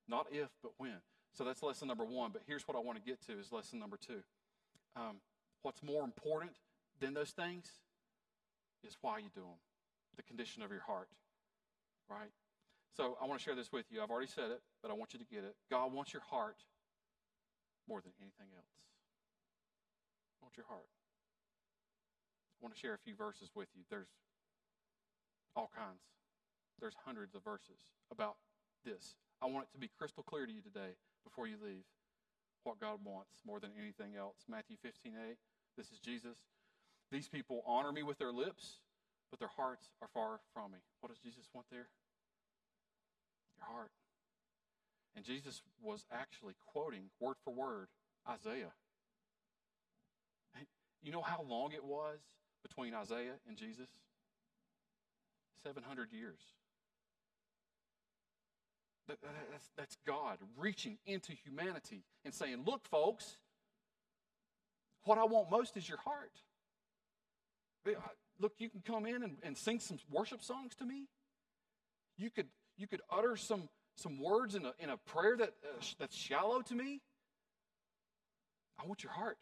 [0.07, 1.01] not if, but when.
[1.33, 2.31] So that's lesson number one.
[2.31, 4.21] But here's what I want to get to is lesson number two.
[4.95, 5.17] Um,
[5.63, 6.51] what's more important
[6.99, 7.65] than those things
[8.83, 9.59] is why you do them,
[10.15, 11.09] the condition of your heart,
[12.09, 12.31] right?
[12.95, 14.01] So I want to share this with you.
[14.01, 15.55] I've already said it, but I want you to get it.
[15.69, 16.57] God wants your heart
[17.89, 18.73] more than anything else.
[20.41, 20.87] I want your heart.
[20.87, 23.81] I want to share a few verses with you.
[23.89, 24.07] There's
[25.55, 26.05] all kinds.
[26.79, 28.35] There's hundreds of verses about
[28.85, 29.15] this.
[29.41, 31.83] I want it to be crystal clear to you today before you leave
[32.63, 34.45] what God wants more than anything else.
[34.47, 35.35] Matthew 15, 8.
[35.77, 36.37] This is Jesus.
[37.11, 38.79] These people honor me with their lips,
[39.33, 40.77] but their hearts are far from me.
[41.01, 41.87] What does Jesus want there?
[43.57, 43.89] Your heart.
[45.15, 47.87] And Jesus was actually quoting word for word
[48.29, 48.73] Isaiah.
[51.01, 52.19] You know how long it was
[52.61, 53.89] between Isaiah and Jesus?
[55.63, 56.39] 700 years.
[59.07, 63.37] That's, God reaching into humanity and saying, Look, folks,
[65.05, 66.31] what I want most is your heart.
[67.87, 67.91] Uh,
[68.43, 71.07] Look, you can come in and, and sing some worship songs to me.
[72.17, 75.81] You could, you could utter some, some words in a, in a prayer that, uh,
[75.97, 76.99] that's shallow to me.
[78.77, 79.37] I want your heart.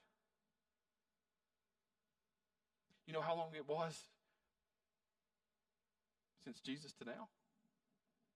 [3.07, 3.97] You know how long it was
[6.43, 7.27] since Jesus to now?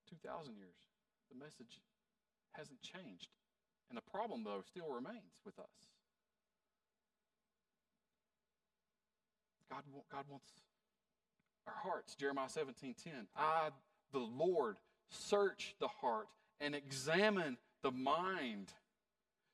[0.10, 0.74] 2,000 years.
[1.32, 1.80] The message
[2.54, 3.28] hasn't changed.
[3.89, 5.70] And the problem, though, still remains with us.
[9.70, 10.50] God, God wants
[11.68, 12.16] our hearts.
[12.16, 13.13] Jeremiah 17 10.
[13.36, 13.70] I,
[14.11, 14.78] the Lord,
[15.09, 16.28] search the heart
[16.59, 18.74] and examine the mind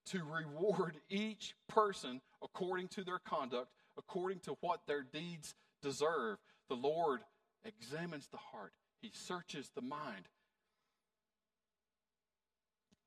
[0.08, 6.38] to reward each person according to their conduct, according to what their deeds deserve.
[6.70, 7.22] The Lord
[7.66, 10.28] examines the heart, He searches the mind,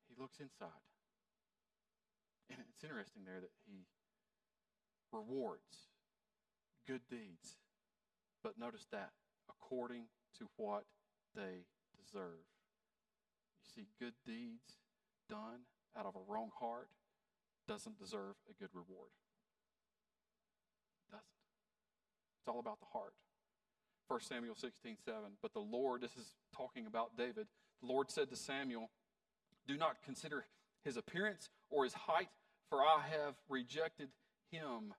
[0.09, 0.69] He looks inside.
[2.51, 3.87] And it's interesting there that He
[5.13, 5.89] rewards
[6.87, 7.57] good deeds.
[8.45, 9.11] But notice that
[9.49, 10.05] according
[10.39, 10.85] to what
[11.35, 11.65] they
[11.97, 12.45] deserve.
[13.65, 14.77] You see, good deeds
[15.29, 15.65] done
[15.99, 16.89] out of a wrong heart
[17.67, 19.11] doesn't deserve a good reward.
[21.09, 21.25] It doesn't.
[22.41, 23.15] It's all about the heart.
[24.09, 25.21] 1 Samuel 16, 7.
[25.41, 27.47] But the Lord, this is talking about David,
[27.81, 28.91] the Lord said to Samuel,
[29.67, 30.45] Do not consider
[30.85, 32.29] his appearance or his height,
[32.69, 34.11] for I have rejected
[34.51, 34.93] him.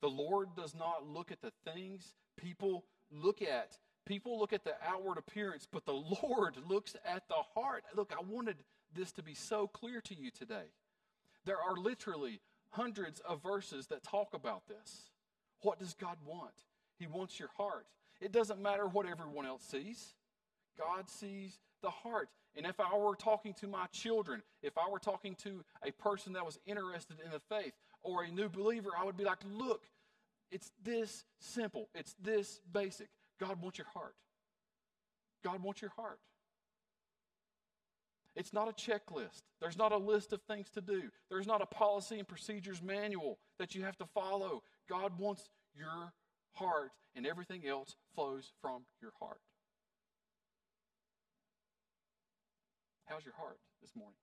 [0.00, 3.78] The Lord does not look at the things people look at.
[4.04, 5.92] People look at the outward appearance, but the
[6.22, 7.84] Lord looks at the heart.
[7.94, 8.56] Look, I wanted
[8.94, 10.70] this to be so clear to you today.
[11.44, 12.40] There are literally
[12.70, 15.10] hundreds of verses that talk about this.
[15.62, 16.52] What does God want?
[16.98, 17.86] He wants your heart.
[18.20, 20.14] It doesn't matter what everyone else sees.
[20.78, 22.28] God sees the heart.
[22.56, 26.32] And if I were talking to my children, if I were talking to a person
[26.32, 27.74] that was interested in the faith
[28.06, 29.82] or a new believer, I would be like, look,
[30.52, 33.08] it's this simple, it's this basic.
[33.40, 34.14] God wants your heart.
[35.44, 36.20] God wants your heart.
[38.36, 39.42] It's not a checklist.
[39.60, 41.02] There's not a list of things to do.
[41.30, 44.62] There's not a policy and procedures manual that you have to follow.
[44.88, 46.12] God wants your
[46.52, 49.40] heart, and everything else flows from your heart.
[53.06, 54.16] How's your heart this morning?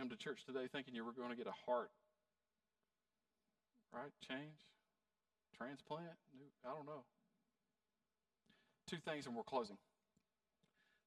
[0.00, 1.90] Come to church today thinking you were going to get a heart,
[3.92, 4.10] right?
[4.26, 4.64] Change?
[5.54, 6.16] Transplant?
[6.64, 7.04] I don't know.
[8.88, 9.76] Two things, and we're closing.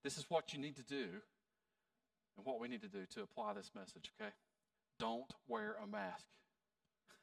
[0.04, 1.06] This is what you need to do
[2.38, 4.30] and what we need to do to apply this message, okay?
[5.00, 6.28] Don't wear a mask.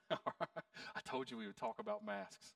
[0.11, 2.55] I told you we would talk about masks.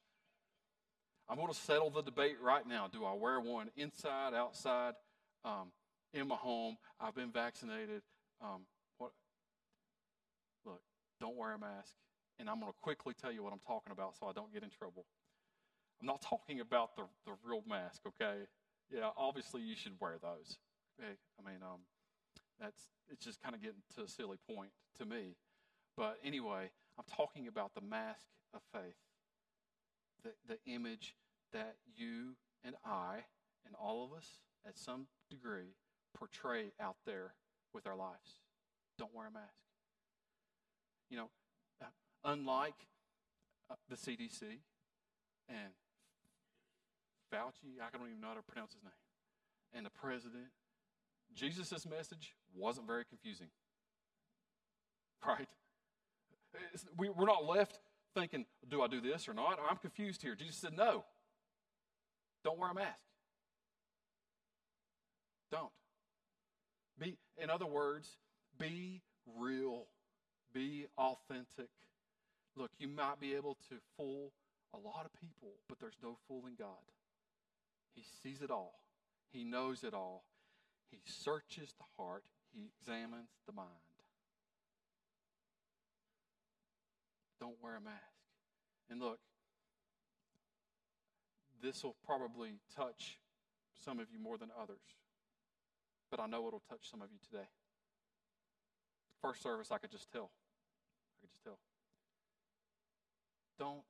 [1.29, 2.89] I'm going to settle the debate right now.
[2.93, 4.95] Do I wear one inside, outside,
[5.45, 5.71] um,
[6.12, 6.79] in my home?
[7.01, 8.03] I've been vaccinated.
[8.43, 8.62] Um,
[11.21, 11.95] don't wear a mask.
[12.39, 14.62] And I'm going to quickly tell you what I'm talking about so I don't get
[14.62, 15.07] in trouble.
[16.01, 18.43] I'm not talking about the, the real mask, okay?
[18.91, 20.59] Yeah, obviously you should wear those.
[20.99, 21.15] Okay?
[21.39, 21.81] I mean, um,
[22.61, 25.37] that's it's just kind of getting to a silly point to me.
[25.97, 28.97] But anyway, I'm talking about the mask of faith
[30.25, 31.15] the, the image
[31.53, 32.35] that you
[32.65, 33.25] and I
[33.67, 34.27] and all of us
[34.67, 35.77] at some degree
[36.17, 37.35] portray out there
[37.73, 38.41] with our lives.
[38.99, 39.64] Don't wear a mask.
[41.11, 41.30] You know,
[41.82, 41.86] uh,
[42.24, 42.86] unlike
[43.70, 44.42] uh, the CDC
[45.48, 45.72] and
[47.32, 48.92] Fauci, I don't even know how to pronounce his name,
[49.74, 50.48] and the president,
[51.34, 53.48] Jesus' message wasn't very confusing.
[55.26, 55.48] Right?
[56.96, 57.80] We're not left
[58.14, 59.59] thinking, do I do this or not?
[59.68, 60.34] I'm confused here.
[60.34, 61.05] Jesus said, no.
[62.44, 63.00] Don't wear a mask.
[65.50, 65.72] Don't.
[66.98, 68.18] Be, in other words,
[68.59, 69.02] be
[69.38, 69.86] real.
[70.55, 71.68] Be authentic.
[72.57, 74.32] Look, you might be able to fool
[74.72, 76.68] a lot of people, but there's no fooling God.
[77.94, 78.80] He sees it all.
[79.32, 80.24] He knows it all.
[80.90, 82.22] He searches the heart.
[82.55, 83.68] He examines the mind.
[87.44, 87.98] don't wear a mask.
[88.90, 89.18] And look,
[91.62, 93.18] this will probably touch
[93.84, 94.80] some of you more than others,
[96.11, 97.48] but I know it'll touch some of you today.
[99.20, 100.30] First service, I could just tell.
[101.25, 101.59] Could just tell.
[103.59, 103.81] Don't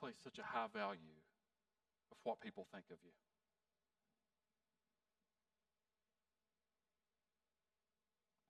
[0.00, 1.14] place such a high value
[2.10, 3.12] of what people think of you.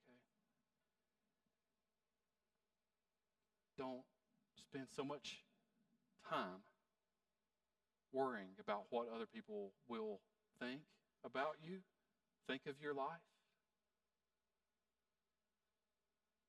[0.09, 0.17] Okay?
[3.77, 4.05] don't
[4.57, 5.45] spend so much
[6.31, 6.65] time
[8.11, 10.21] worrying about what other people will
[10.59, 10.81] think
[11.27, 11.81] about you,
[12.49, 13.32] think of your life.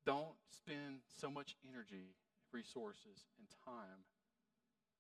[0.06, 2.16] Don't spend so much energy,
[2.52, 4.04] resources, and time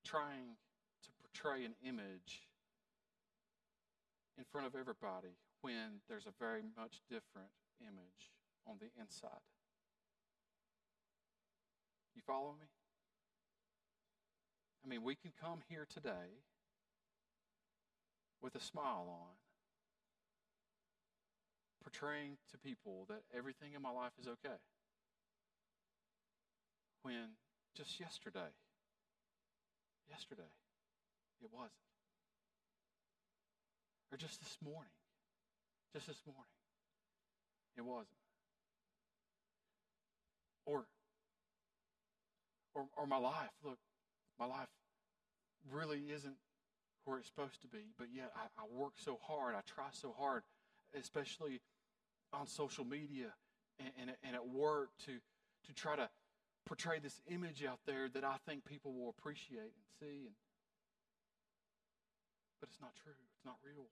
[0.06, 0.56] trying
[1.04, 2.47] to portray an image
[4.38, 7.51] in front of everybody when there's a very much different
[7.82, 8.32] image
[8.68, 9.43] on the inside.
[12.16, 12.68] You follow me?
[14.84, 16.43] I mean, we can come here today
[18.41, 19.36] with a smile on,
[21.82, 24.58] portraying to people that everything in my life is okay.
[27.04, 27.36] When
[27.76, 28.51] just yesterday,
[30.10, 30.51] yesterday,
[31.41, 31.72] it wasn't.
[34.12, 34.91] Or just this morning,
[35.93, 36.43] just this morning,
[37.78, 38.08] it wasn't.
[40.66, 40.86] Or
[42.76, 43.51] or, or my life.
[43.64, 43.78] Look,
[44.39, 44.68] my life
[45.72, 46.36] really isn't
[47.06, 49.56] where it's supposed to be, but yet I, I work so hard.
[49.56, 50.43] I try so hard,
[50.97, 51.62] especially
[52.32, 53.34] on social media
[53.80, 55.14] and, and, and at work to,
[55.68, 56.10] to try to
[56.66, 60.26] portray this image out there that I think people will appreciate and see.
[60.28, 60.36] And,
[62.59, 63.88] but it's not true, it's not real.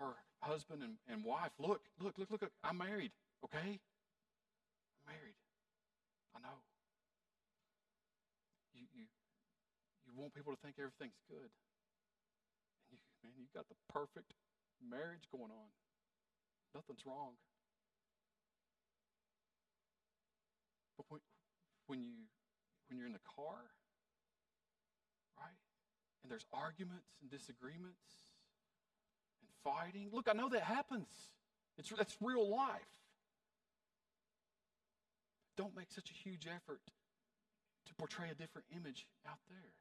[0.00, 3.12] Or husband and, and wife, look, look, look, look, look, I'm married,
[3.44, 3.78] okay?
[4.98, 5.38] I'm married.
[6.34, 6.58] I know.
[8.74, 9.04] You, you,
[10.06, 11.50] you want people to think everything's good.
[12.90, 14.34] And you, man, you've got the perfect
[14.82, 15.70] marriage going on.
[16.74, 17.36] Nothing's wrong.
[20.96, 21.20] But when,
[21.86, 22.12] when you
[22.88, 23.58] when you're in the car,
[25.38, 25.60] right?
[26.22, 28.28] And there's arguments and disagreements
[29.40, 30.08] and fighting.
[30.12, 31.08] Look, I know that happens.
[31.78, 32.92] It's that's real life.
[35.56, 36.80] Don't make such a huge effort
[37.86, 39.72] to portray a different image out there.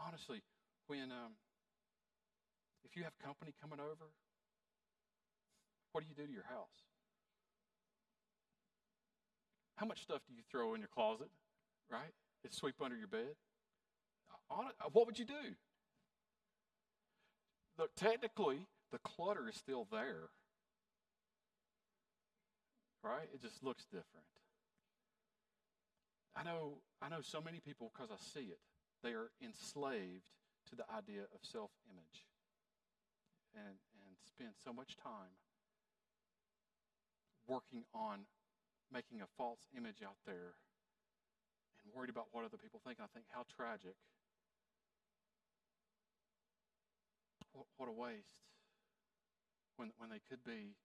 [0.00, 0.42] Honestly,
[0.88, 1.38] when um,
[2.84, 4.10] if you have company coming over,
[5.92, 6.91] what do you do to your house?
[9.82, 11.26] How much stuff do you throw in your closet,
[11.90, 12.14] right?
[12.44, 13.34] It's sweep under your bed.
[14.92, 15.56] What would you do?
[17.76, 20.28] Look, technically, the clutter is still there,
[23.02, 23.28] right?
[23.34, 24.28] It just looks different.
[26.36, 28.60] I know, I know so many people because I see it.
[29.02, 30.30] They are enslaved
[30.70, 32.28] to the idea of self-image,
[33.56, 33.74] and
[34.06, 35.34] and spend so much time
[37.48, 38.20] working on
[38.92, 40.54] making a false image out there
[41.82, 42.98] and worried about what other people think.
[43.00, 43.96] I think how tragic.
[47.52, 48.44] What, what a waste
[49.76, 50.76] when, when they could be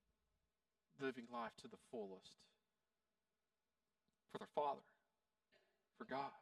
[1.00, 2.40] living life to the fullest
[4.32, 4.82] for their Father,
[5.98, 6.34] for God.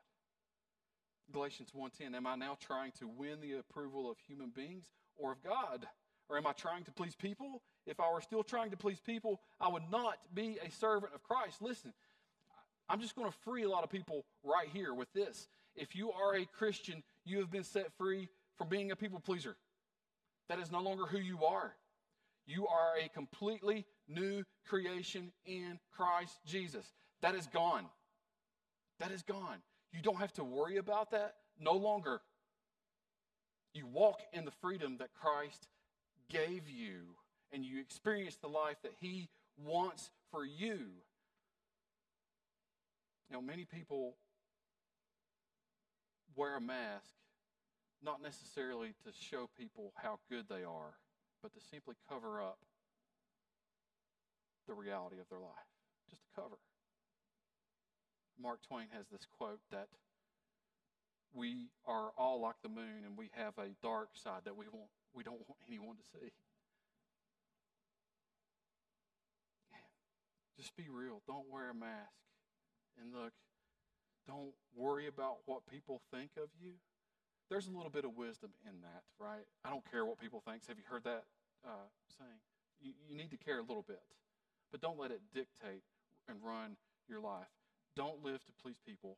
[1.31, 5.43] Galatians 1:10 Am I now trying to win the approval of human beings or of
[5.43, 5.87] God?
[6.29, 7.61] Or am I trying to please people?
[7.85, 11.23] If I were still trying to please people, I would not be a servant of
[11.23, 11.61] Christ.
[11.61, 11.93] Listen,
[12.89, 15.47] I'm just going to free a lot of people right here with this.
[15.75, 19.55] If you are a Christian, you have been set free from being a people pleaser.
[20.49, 21.73] That is no longer who you are.
[22.47, 26.85] You are a completely new creation in Christ Jesus.
[27.21, 27.85] That is gone.
[28.99, 29.57] That is gone.
[29.91, 32.21] You don't have to worry about that no longer.
[33.73, 35.67] You walk in the freedom that Christ
[36.29, 37.15] gave you,
[37.55, 40.79] and you experience the life that He wants for you.
[43.31, 44.15] Know, many people
[46.35, 47.15] wear a mask
[48.03, 50.99] not necessarily to show people how good they are,
[51.41, 52.59] but to simply cover up
[54.67, 55.71] the reality of their life.
[56.09, 56.57] Just to cover.
[58.39, 59.87] Mark Twain has this quote that
[61.33, 64.91] we are all like the moon and we have a dark side that we won't
[65.15, 66.31] we don't want anyone to see.
[70.57, 71.21] Just be real.
[71.27, 72.15] Don't wear a mask.
[72.99, 73.33] And look,
[74.27, 76.73] don't worry about what people think of you.
[77.49, 79.45] There's a little bit of wisdom in that, right?
[79.63, 80.65] I don't care what people think.
[80.67, 81.25] Have you heard that
[81.63, 81.87] uh,
[82.17, 82.39] saying?
[82.81, 84.01] You, you need to care a little bit,
[84.71, 85.83] but don't let it dictate
[86.27, 86.75] and run
[87.07, 87.51] your life.
[87.95, 89.17] Don't live to please people.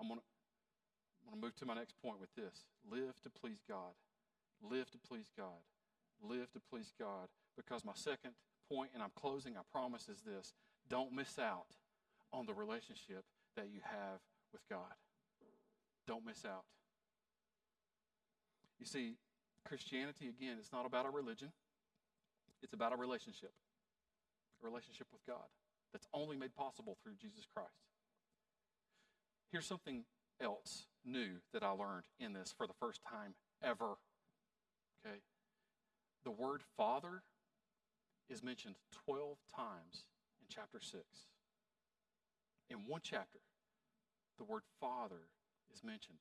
[0.00, 2.64] I'm going to move to my next point with this.
[2.90, 3.96] Live to please God.
[4.62, 5.64] Live to please God.
[6.22, 7.28] Live to please God.
[7.56, 8.32] Because my second
[8.68, 10.52] point, and I'm closing, I promise, is this
[10.88, 11.76] don't miss out
[12.32, 13.24] on the relationship
[13.56, 14.20] that you have
[14.52, 14.96] with God.
[16.06, 16.64] Don't miss out.
[18.78, 19.16] You see,
[19.64, 21.52] Christianity, again, it's not about a religion,
[22.62, 23.52] it's about a relationship.
[24.62, 25.46] A relationship with God
[25.92, 27.68] that's only made possible through Jesus Christ.
[29.52, 30.02] Here's something
[30.40, 33.98] else new that I learned in this for the first time ever
[35.04, 35.18] Okay?
[36.24, 37.22] The word Father
[38.30, 38.76] is mentioned
[39.06, 40.04] 12 times
[40.40, 41.02] in chapter 6.
[42.70, 43.38] In one chapter,
[44.36, 45.28] the word Father
[45.72, 46.18] is mentioned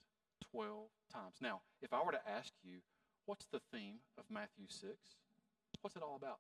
[0.51, 1.35] 12 times.
[1.41, 2.77] Now, if I were to ask you,
[3.25, 4.93] what's the theme of Matthew 6?
[5.81, 6.39] What's it all about?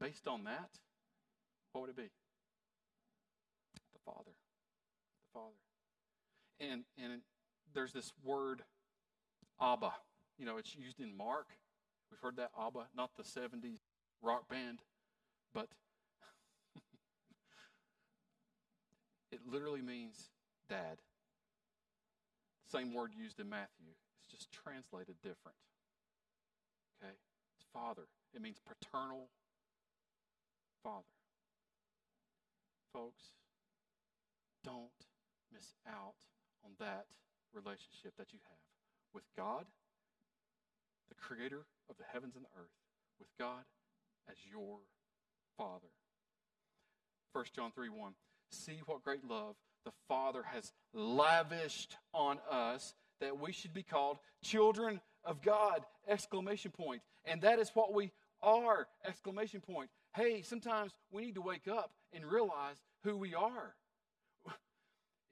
[0.00, 0.70] Based on that,
[1.72, 2.10] what would it be?
[3.92, 4.32] The Father.
[4.32, 5.54] The Father.
[6.60, 7.22] And, and
[7.72, 8.62] there's this word,
[9.60, 9.92] Abba.
[10.38, 11.46] You know, it's used in Mark.
[12.10, 13.78] We've heard that ABBA, not the 70s
[14.22, 14.80] rock band,
[15.52, 15.68] but
[19.32, 20.30] it literally means
[20.68, 20.98] dad.
[22.70, 23.94] Same word used in Matthew.
[24.18, 25.56] It's just translated different.
[26.98, 27.12] Okay?
[27.56, 28.08] It's father.
[28.34, 29.28] It means paternal
[30.82, 31.04] father.
[32.92, 33.32] Folks,
[34.64, 34.90] don't
[35.52, 36.14] miss out
[36.64, 37.06] on that
[37.52, 38.58] relationship that you have
[39.12, 39.66] with God
[41.08, 42.74] the creator of the heavens and the earth,
[43.18, 43.64] with God
[44.30, 44.78] as your
[45.56, 45.88] Father.
[47.32, 48.12] 1 John 3 1.
[48.50, 54.18] See what great love the Father has lavished on us that we should be called
[54.42, 55.84] children of God!
[56.08, 57.02] Exclamation point.
[57.24, 58.10] And that is what we
[58.42, 58.86] are!
[59.06, 59.90] Exclamation point.
[60.14, 63.74] Hey, sometimes we need to wake up and realize who we are.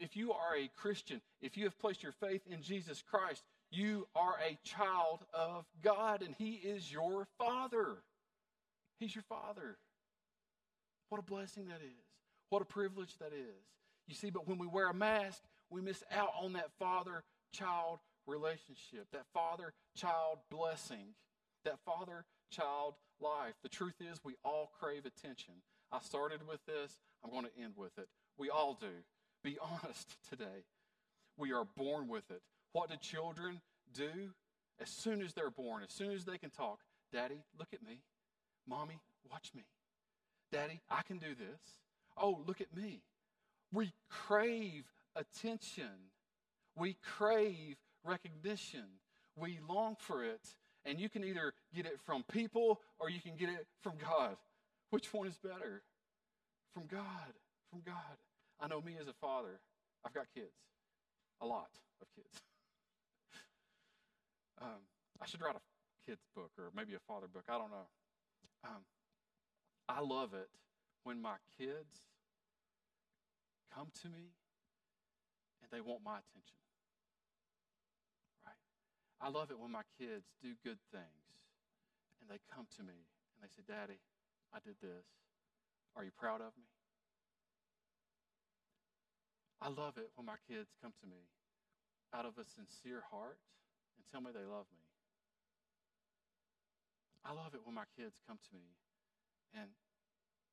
[0.01, 4.09] If you are a Christian, if you have placed your faith in Jesus Christ, you
[4.17, 7.99] are a child of God and He is your Father.
[8.99, 9.77] He's your Father.
[11.09, 12.07] What a blessing that is.
[12.49, 13.67] What a privilege that is.
[14.07, 17.23] You see, but when we wear a mask, we miss out on that father
[17.53, 21.15] child relationship, that father child blessing,
[21.65, 23.55] that father child life.
[23.63, 25.55] The truth is, we all crave attention.
[25.91, 28.09] I started with this, I'm going to end with it.
[28.39, 28.87] We all do.
[29.45, 30.65] Be honest today.
[31.37, 32.43] We are born with it.
[32.73, 33.61] What do children
[33.95, 34.33] do?
[34.81, 36.81] As soon as they're born, as soon as they can talk,
[37.13, 37.99] Daddy, look at me.
[38.69, 38.99] Mommy,
[39.31, 39.63] watch me.
[40.51, 41.61] Daddy, I can do this.
[42.17, 43.03] Oh, look at me.
[43.73, 44.85] We crave
[45.17, 46.11] attention.
[46.77, 48.85] We crave recognition.
[49.37, 50.55] We long for it.
[50.85, 54.37] And you can either get it from people or you can get it from God.
[54.91, 55.83] Which one is better?
[56.75, 57.33] From God.
[57.71, 58.19] From God.
[58.61, 59.59] I know me as a father,
[60.07, 60.55] I've got kids,
[61.41, 61.67] a lot
[62.01, 62.43] of kids.
[64.63, 64.87] um,
[65.21, 65.63] I should write a
[66.09, 67.43] kid's book or maybe a father book.
[67.49, 67.89] I don't know.
[68.65, 68.83] Um,
[69.89, 70.49] I love it
[71.05, 72.07] when my kids
[73.75, 74.31] come to me
[75.63, 76.61] and they want my attention.
[78.47, 78.61] Right?
[79.21, 81.27] I love it when my kids do good things
[82.21, 82.95] and they come to me
[83.35, 83.99] and they say, Daddy,
[84.55, 85.07] I did this.
[85.97, 86.69] Are you proud of me?
[89.61, 91.23] I love it when my kids come to me
[92.15, 93.39] out of a sincere heart
[93.97, 94.92] and tell me they love me.
[97.25, 98.75] I love it when my kids come to me
[99.55, 99.71] and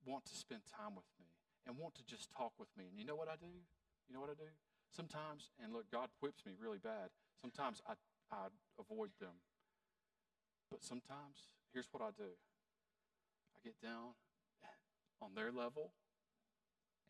[0.05, 1.25] want to spend time with me
[1.65, 2.85] and want to just talk with me.
[2.89, 3.49] And you know what I do?
[4.07, 4.49] You know what I do?
[4.93, 7.09] Sometimes, and look, God whips me really bad.
[7.41, 7.93] Sometimes I,
[8.31, 9.41] I avoid them.
[10.69, 14.13] But sometimes, here's what I do I get down
[15.21, 15.91] on their level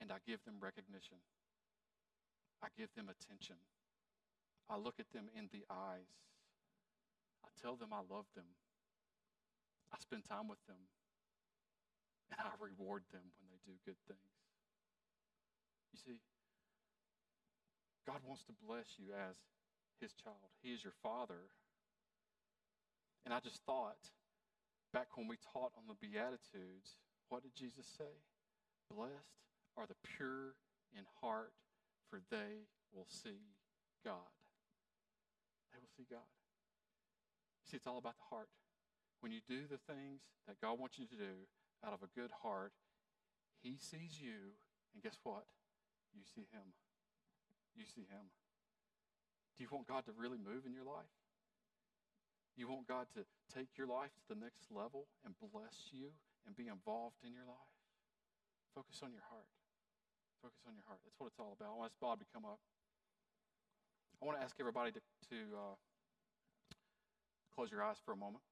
[0.01, 1.19] and I give them recognition.
[2.63, 3.55] I give them attention.
[4.69, 6.11] I look at them in the eyes.
[7.43, 8.45] I tell them I love them.
[9.93, 10.81] I spend time with them.
[12.31, 14.33] And I reward them when they do good things.
[15.93, 16.19] You see,
[18.05, 19.37] God wants to bless you as
[19.99, 20.53] his child.
[20.61, 21.49] He is your father.
[23.25, 24.13] And I just thought,
[24.93, 26.97] back when we taught on the Beatitudes,
[27.29, 28.13] what did Jesus say?
[28.93, 29.37] Blessed
[29.77, 30.53] are the pure
[30.97, 31.53] in heart,
[32.09, 33.53] for they will see
[34.03, 34.33] God.
[35.71, 36.25] They will see God.
[37.69, 38.49] See, it's all about the heart.
[39.21, 41.47] When you do the things that God wants you to do
[41.85, 42.71] out of a good heart,
[43.61, 44.55] He sees you,
[44.93, 45.45] and guess what?
[46.13, 46.73] you see Him.
[47.77, 48.33] You see Him.
[49.57, 51.11] Do you want God to really move in your life?
[52.55, 56.11] You want God to take your life to the next level and bless you
[56.43, 57.75] and be involved in your life?
[58.75, 59.47] Focus on your heart.
[60.43, 60.99] Focus on your heart.
[61.03, 61.71] That's what it's all about.
[61.71, 62.59] I want to ask Bob to come up.
[64.19, 65.01] I want to ask everybody to,
[65.31, 65.75] to uh,
[67.55, 68.43] close your eyes for a moment.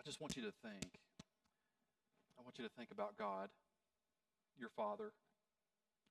[0.00, 0.96] I just want you to think
[2.38, 3.50] I want you to think about God,
[4.58, 5.12] your Father,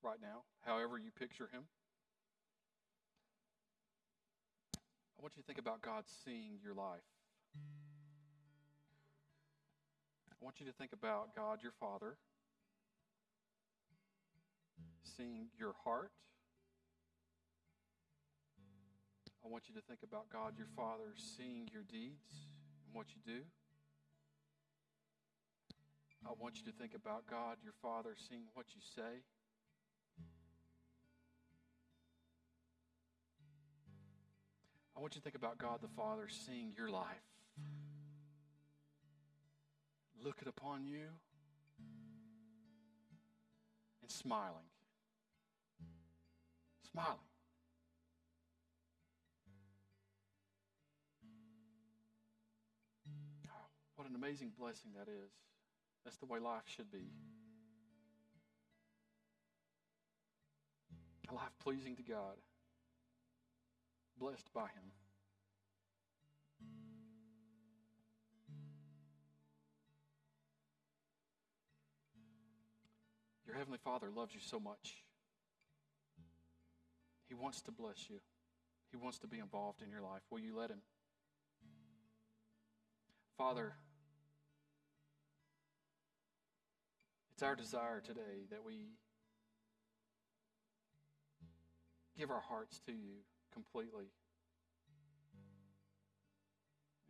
[0.03, 1.63] right now, however you picture Him.
[5.17, 7.01] I want you to think about God seeing your life.
[10.29, 12.15] I want you to think about God, your Father,
[15.17, 16.11] seeing your heart.
[19.43, 22.45] I want you to think about God, your Father, seeing your deeds
[22.85, 23.41] and what you do.
[26.25, 29.23] I want you to think about God, your Father, seeing what you say.
[34.95, 37.05] I want you to think about God the Father seeing your life.
[40.21, 41.07] Looking upon you
[44.01, 44.67] and smiling.
[46.91, 47.15] Smiling.
[53.95, 55.48] what an amazing blessing that is.
[56.09, 57.05] That's the way life should be.
[61.29, 62.33] A life pleasing to God,
[64.17, 64.89] blessed by Him.
[73.45, 75.03] Your Heavenly Father loves you so much.
[77.27, 78.17] He wants to bless you.
[78.89, 80.21] He wants to be involved in your life.
[80.31, 80.81] Will you let Him?
[83.37, 83.73] Father,
[87.39, 88.89] it's our desire today that we
[92.17, 93.23] give our hearts to you
[93.53, 94.11] completely.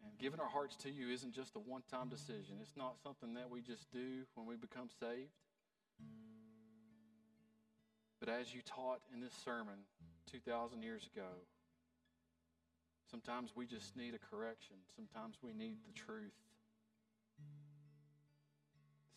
[0.06, 3.34] And giving our hearts to you isn't just a one time decision, it's not something
[3.34, 5.34] that we just do when we become saved.
[8.20, 9.82] But as you taught in this sermon
[10.32, 11.42] 2,000 years ago,
[13.10, 14.76] sometimes we just need a correction.
[14.96, 16.38] Sometimes we need the truth.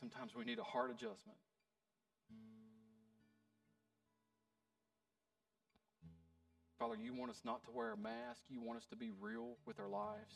[0.03, 1.39] Sometimes we need a heart adjustment.
[6.77, 8.43] Father, you want us not to wear a mask.
[8.49, 10.35] You want us to be real with our lives.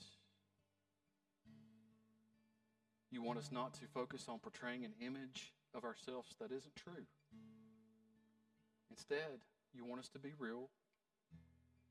[3.10, 7.04] You want us not to focus on portraying an image of ourselves that isn't true.
[8.88, 9.42] Instead,
[9.74, 10.68] you want us to be real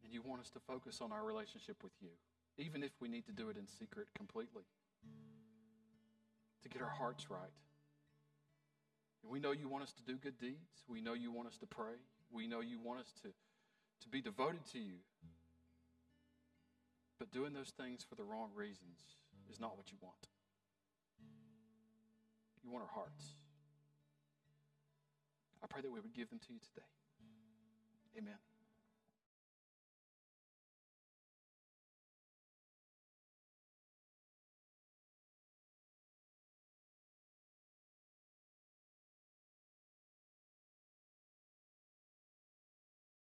[0.01, 2.11] and you want us to focus on our relationship with you,
[2.57, 4.63] even if we need to do it in secret completely,
[6.65, 7.53] to get our hearts right.
[9.21, 10.81] And we know you want us to do good deeds.
[10.87, 12.01] We know you want us to pray.
[12.33, 14.97] We know you want us to, to be devoted to you.
[17.19, 18.97] But doing those things for the wrong reasons
[19.49, 20.27] is not what you want.
[22.63, 23.37] You want our hearts.
[25.63, 26.89] I pray that we would give them to you today.
[28.17, 28.54] Amen.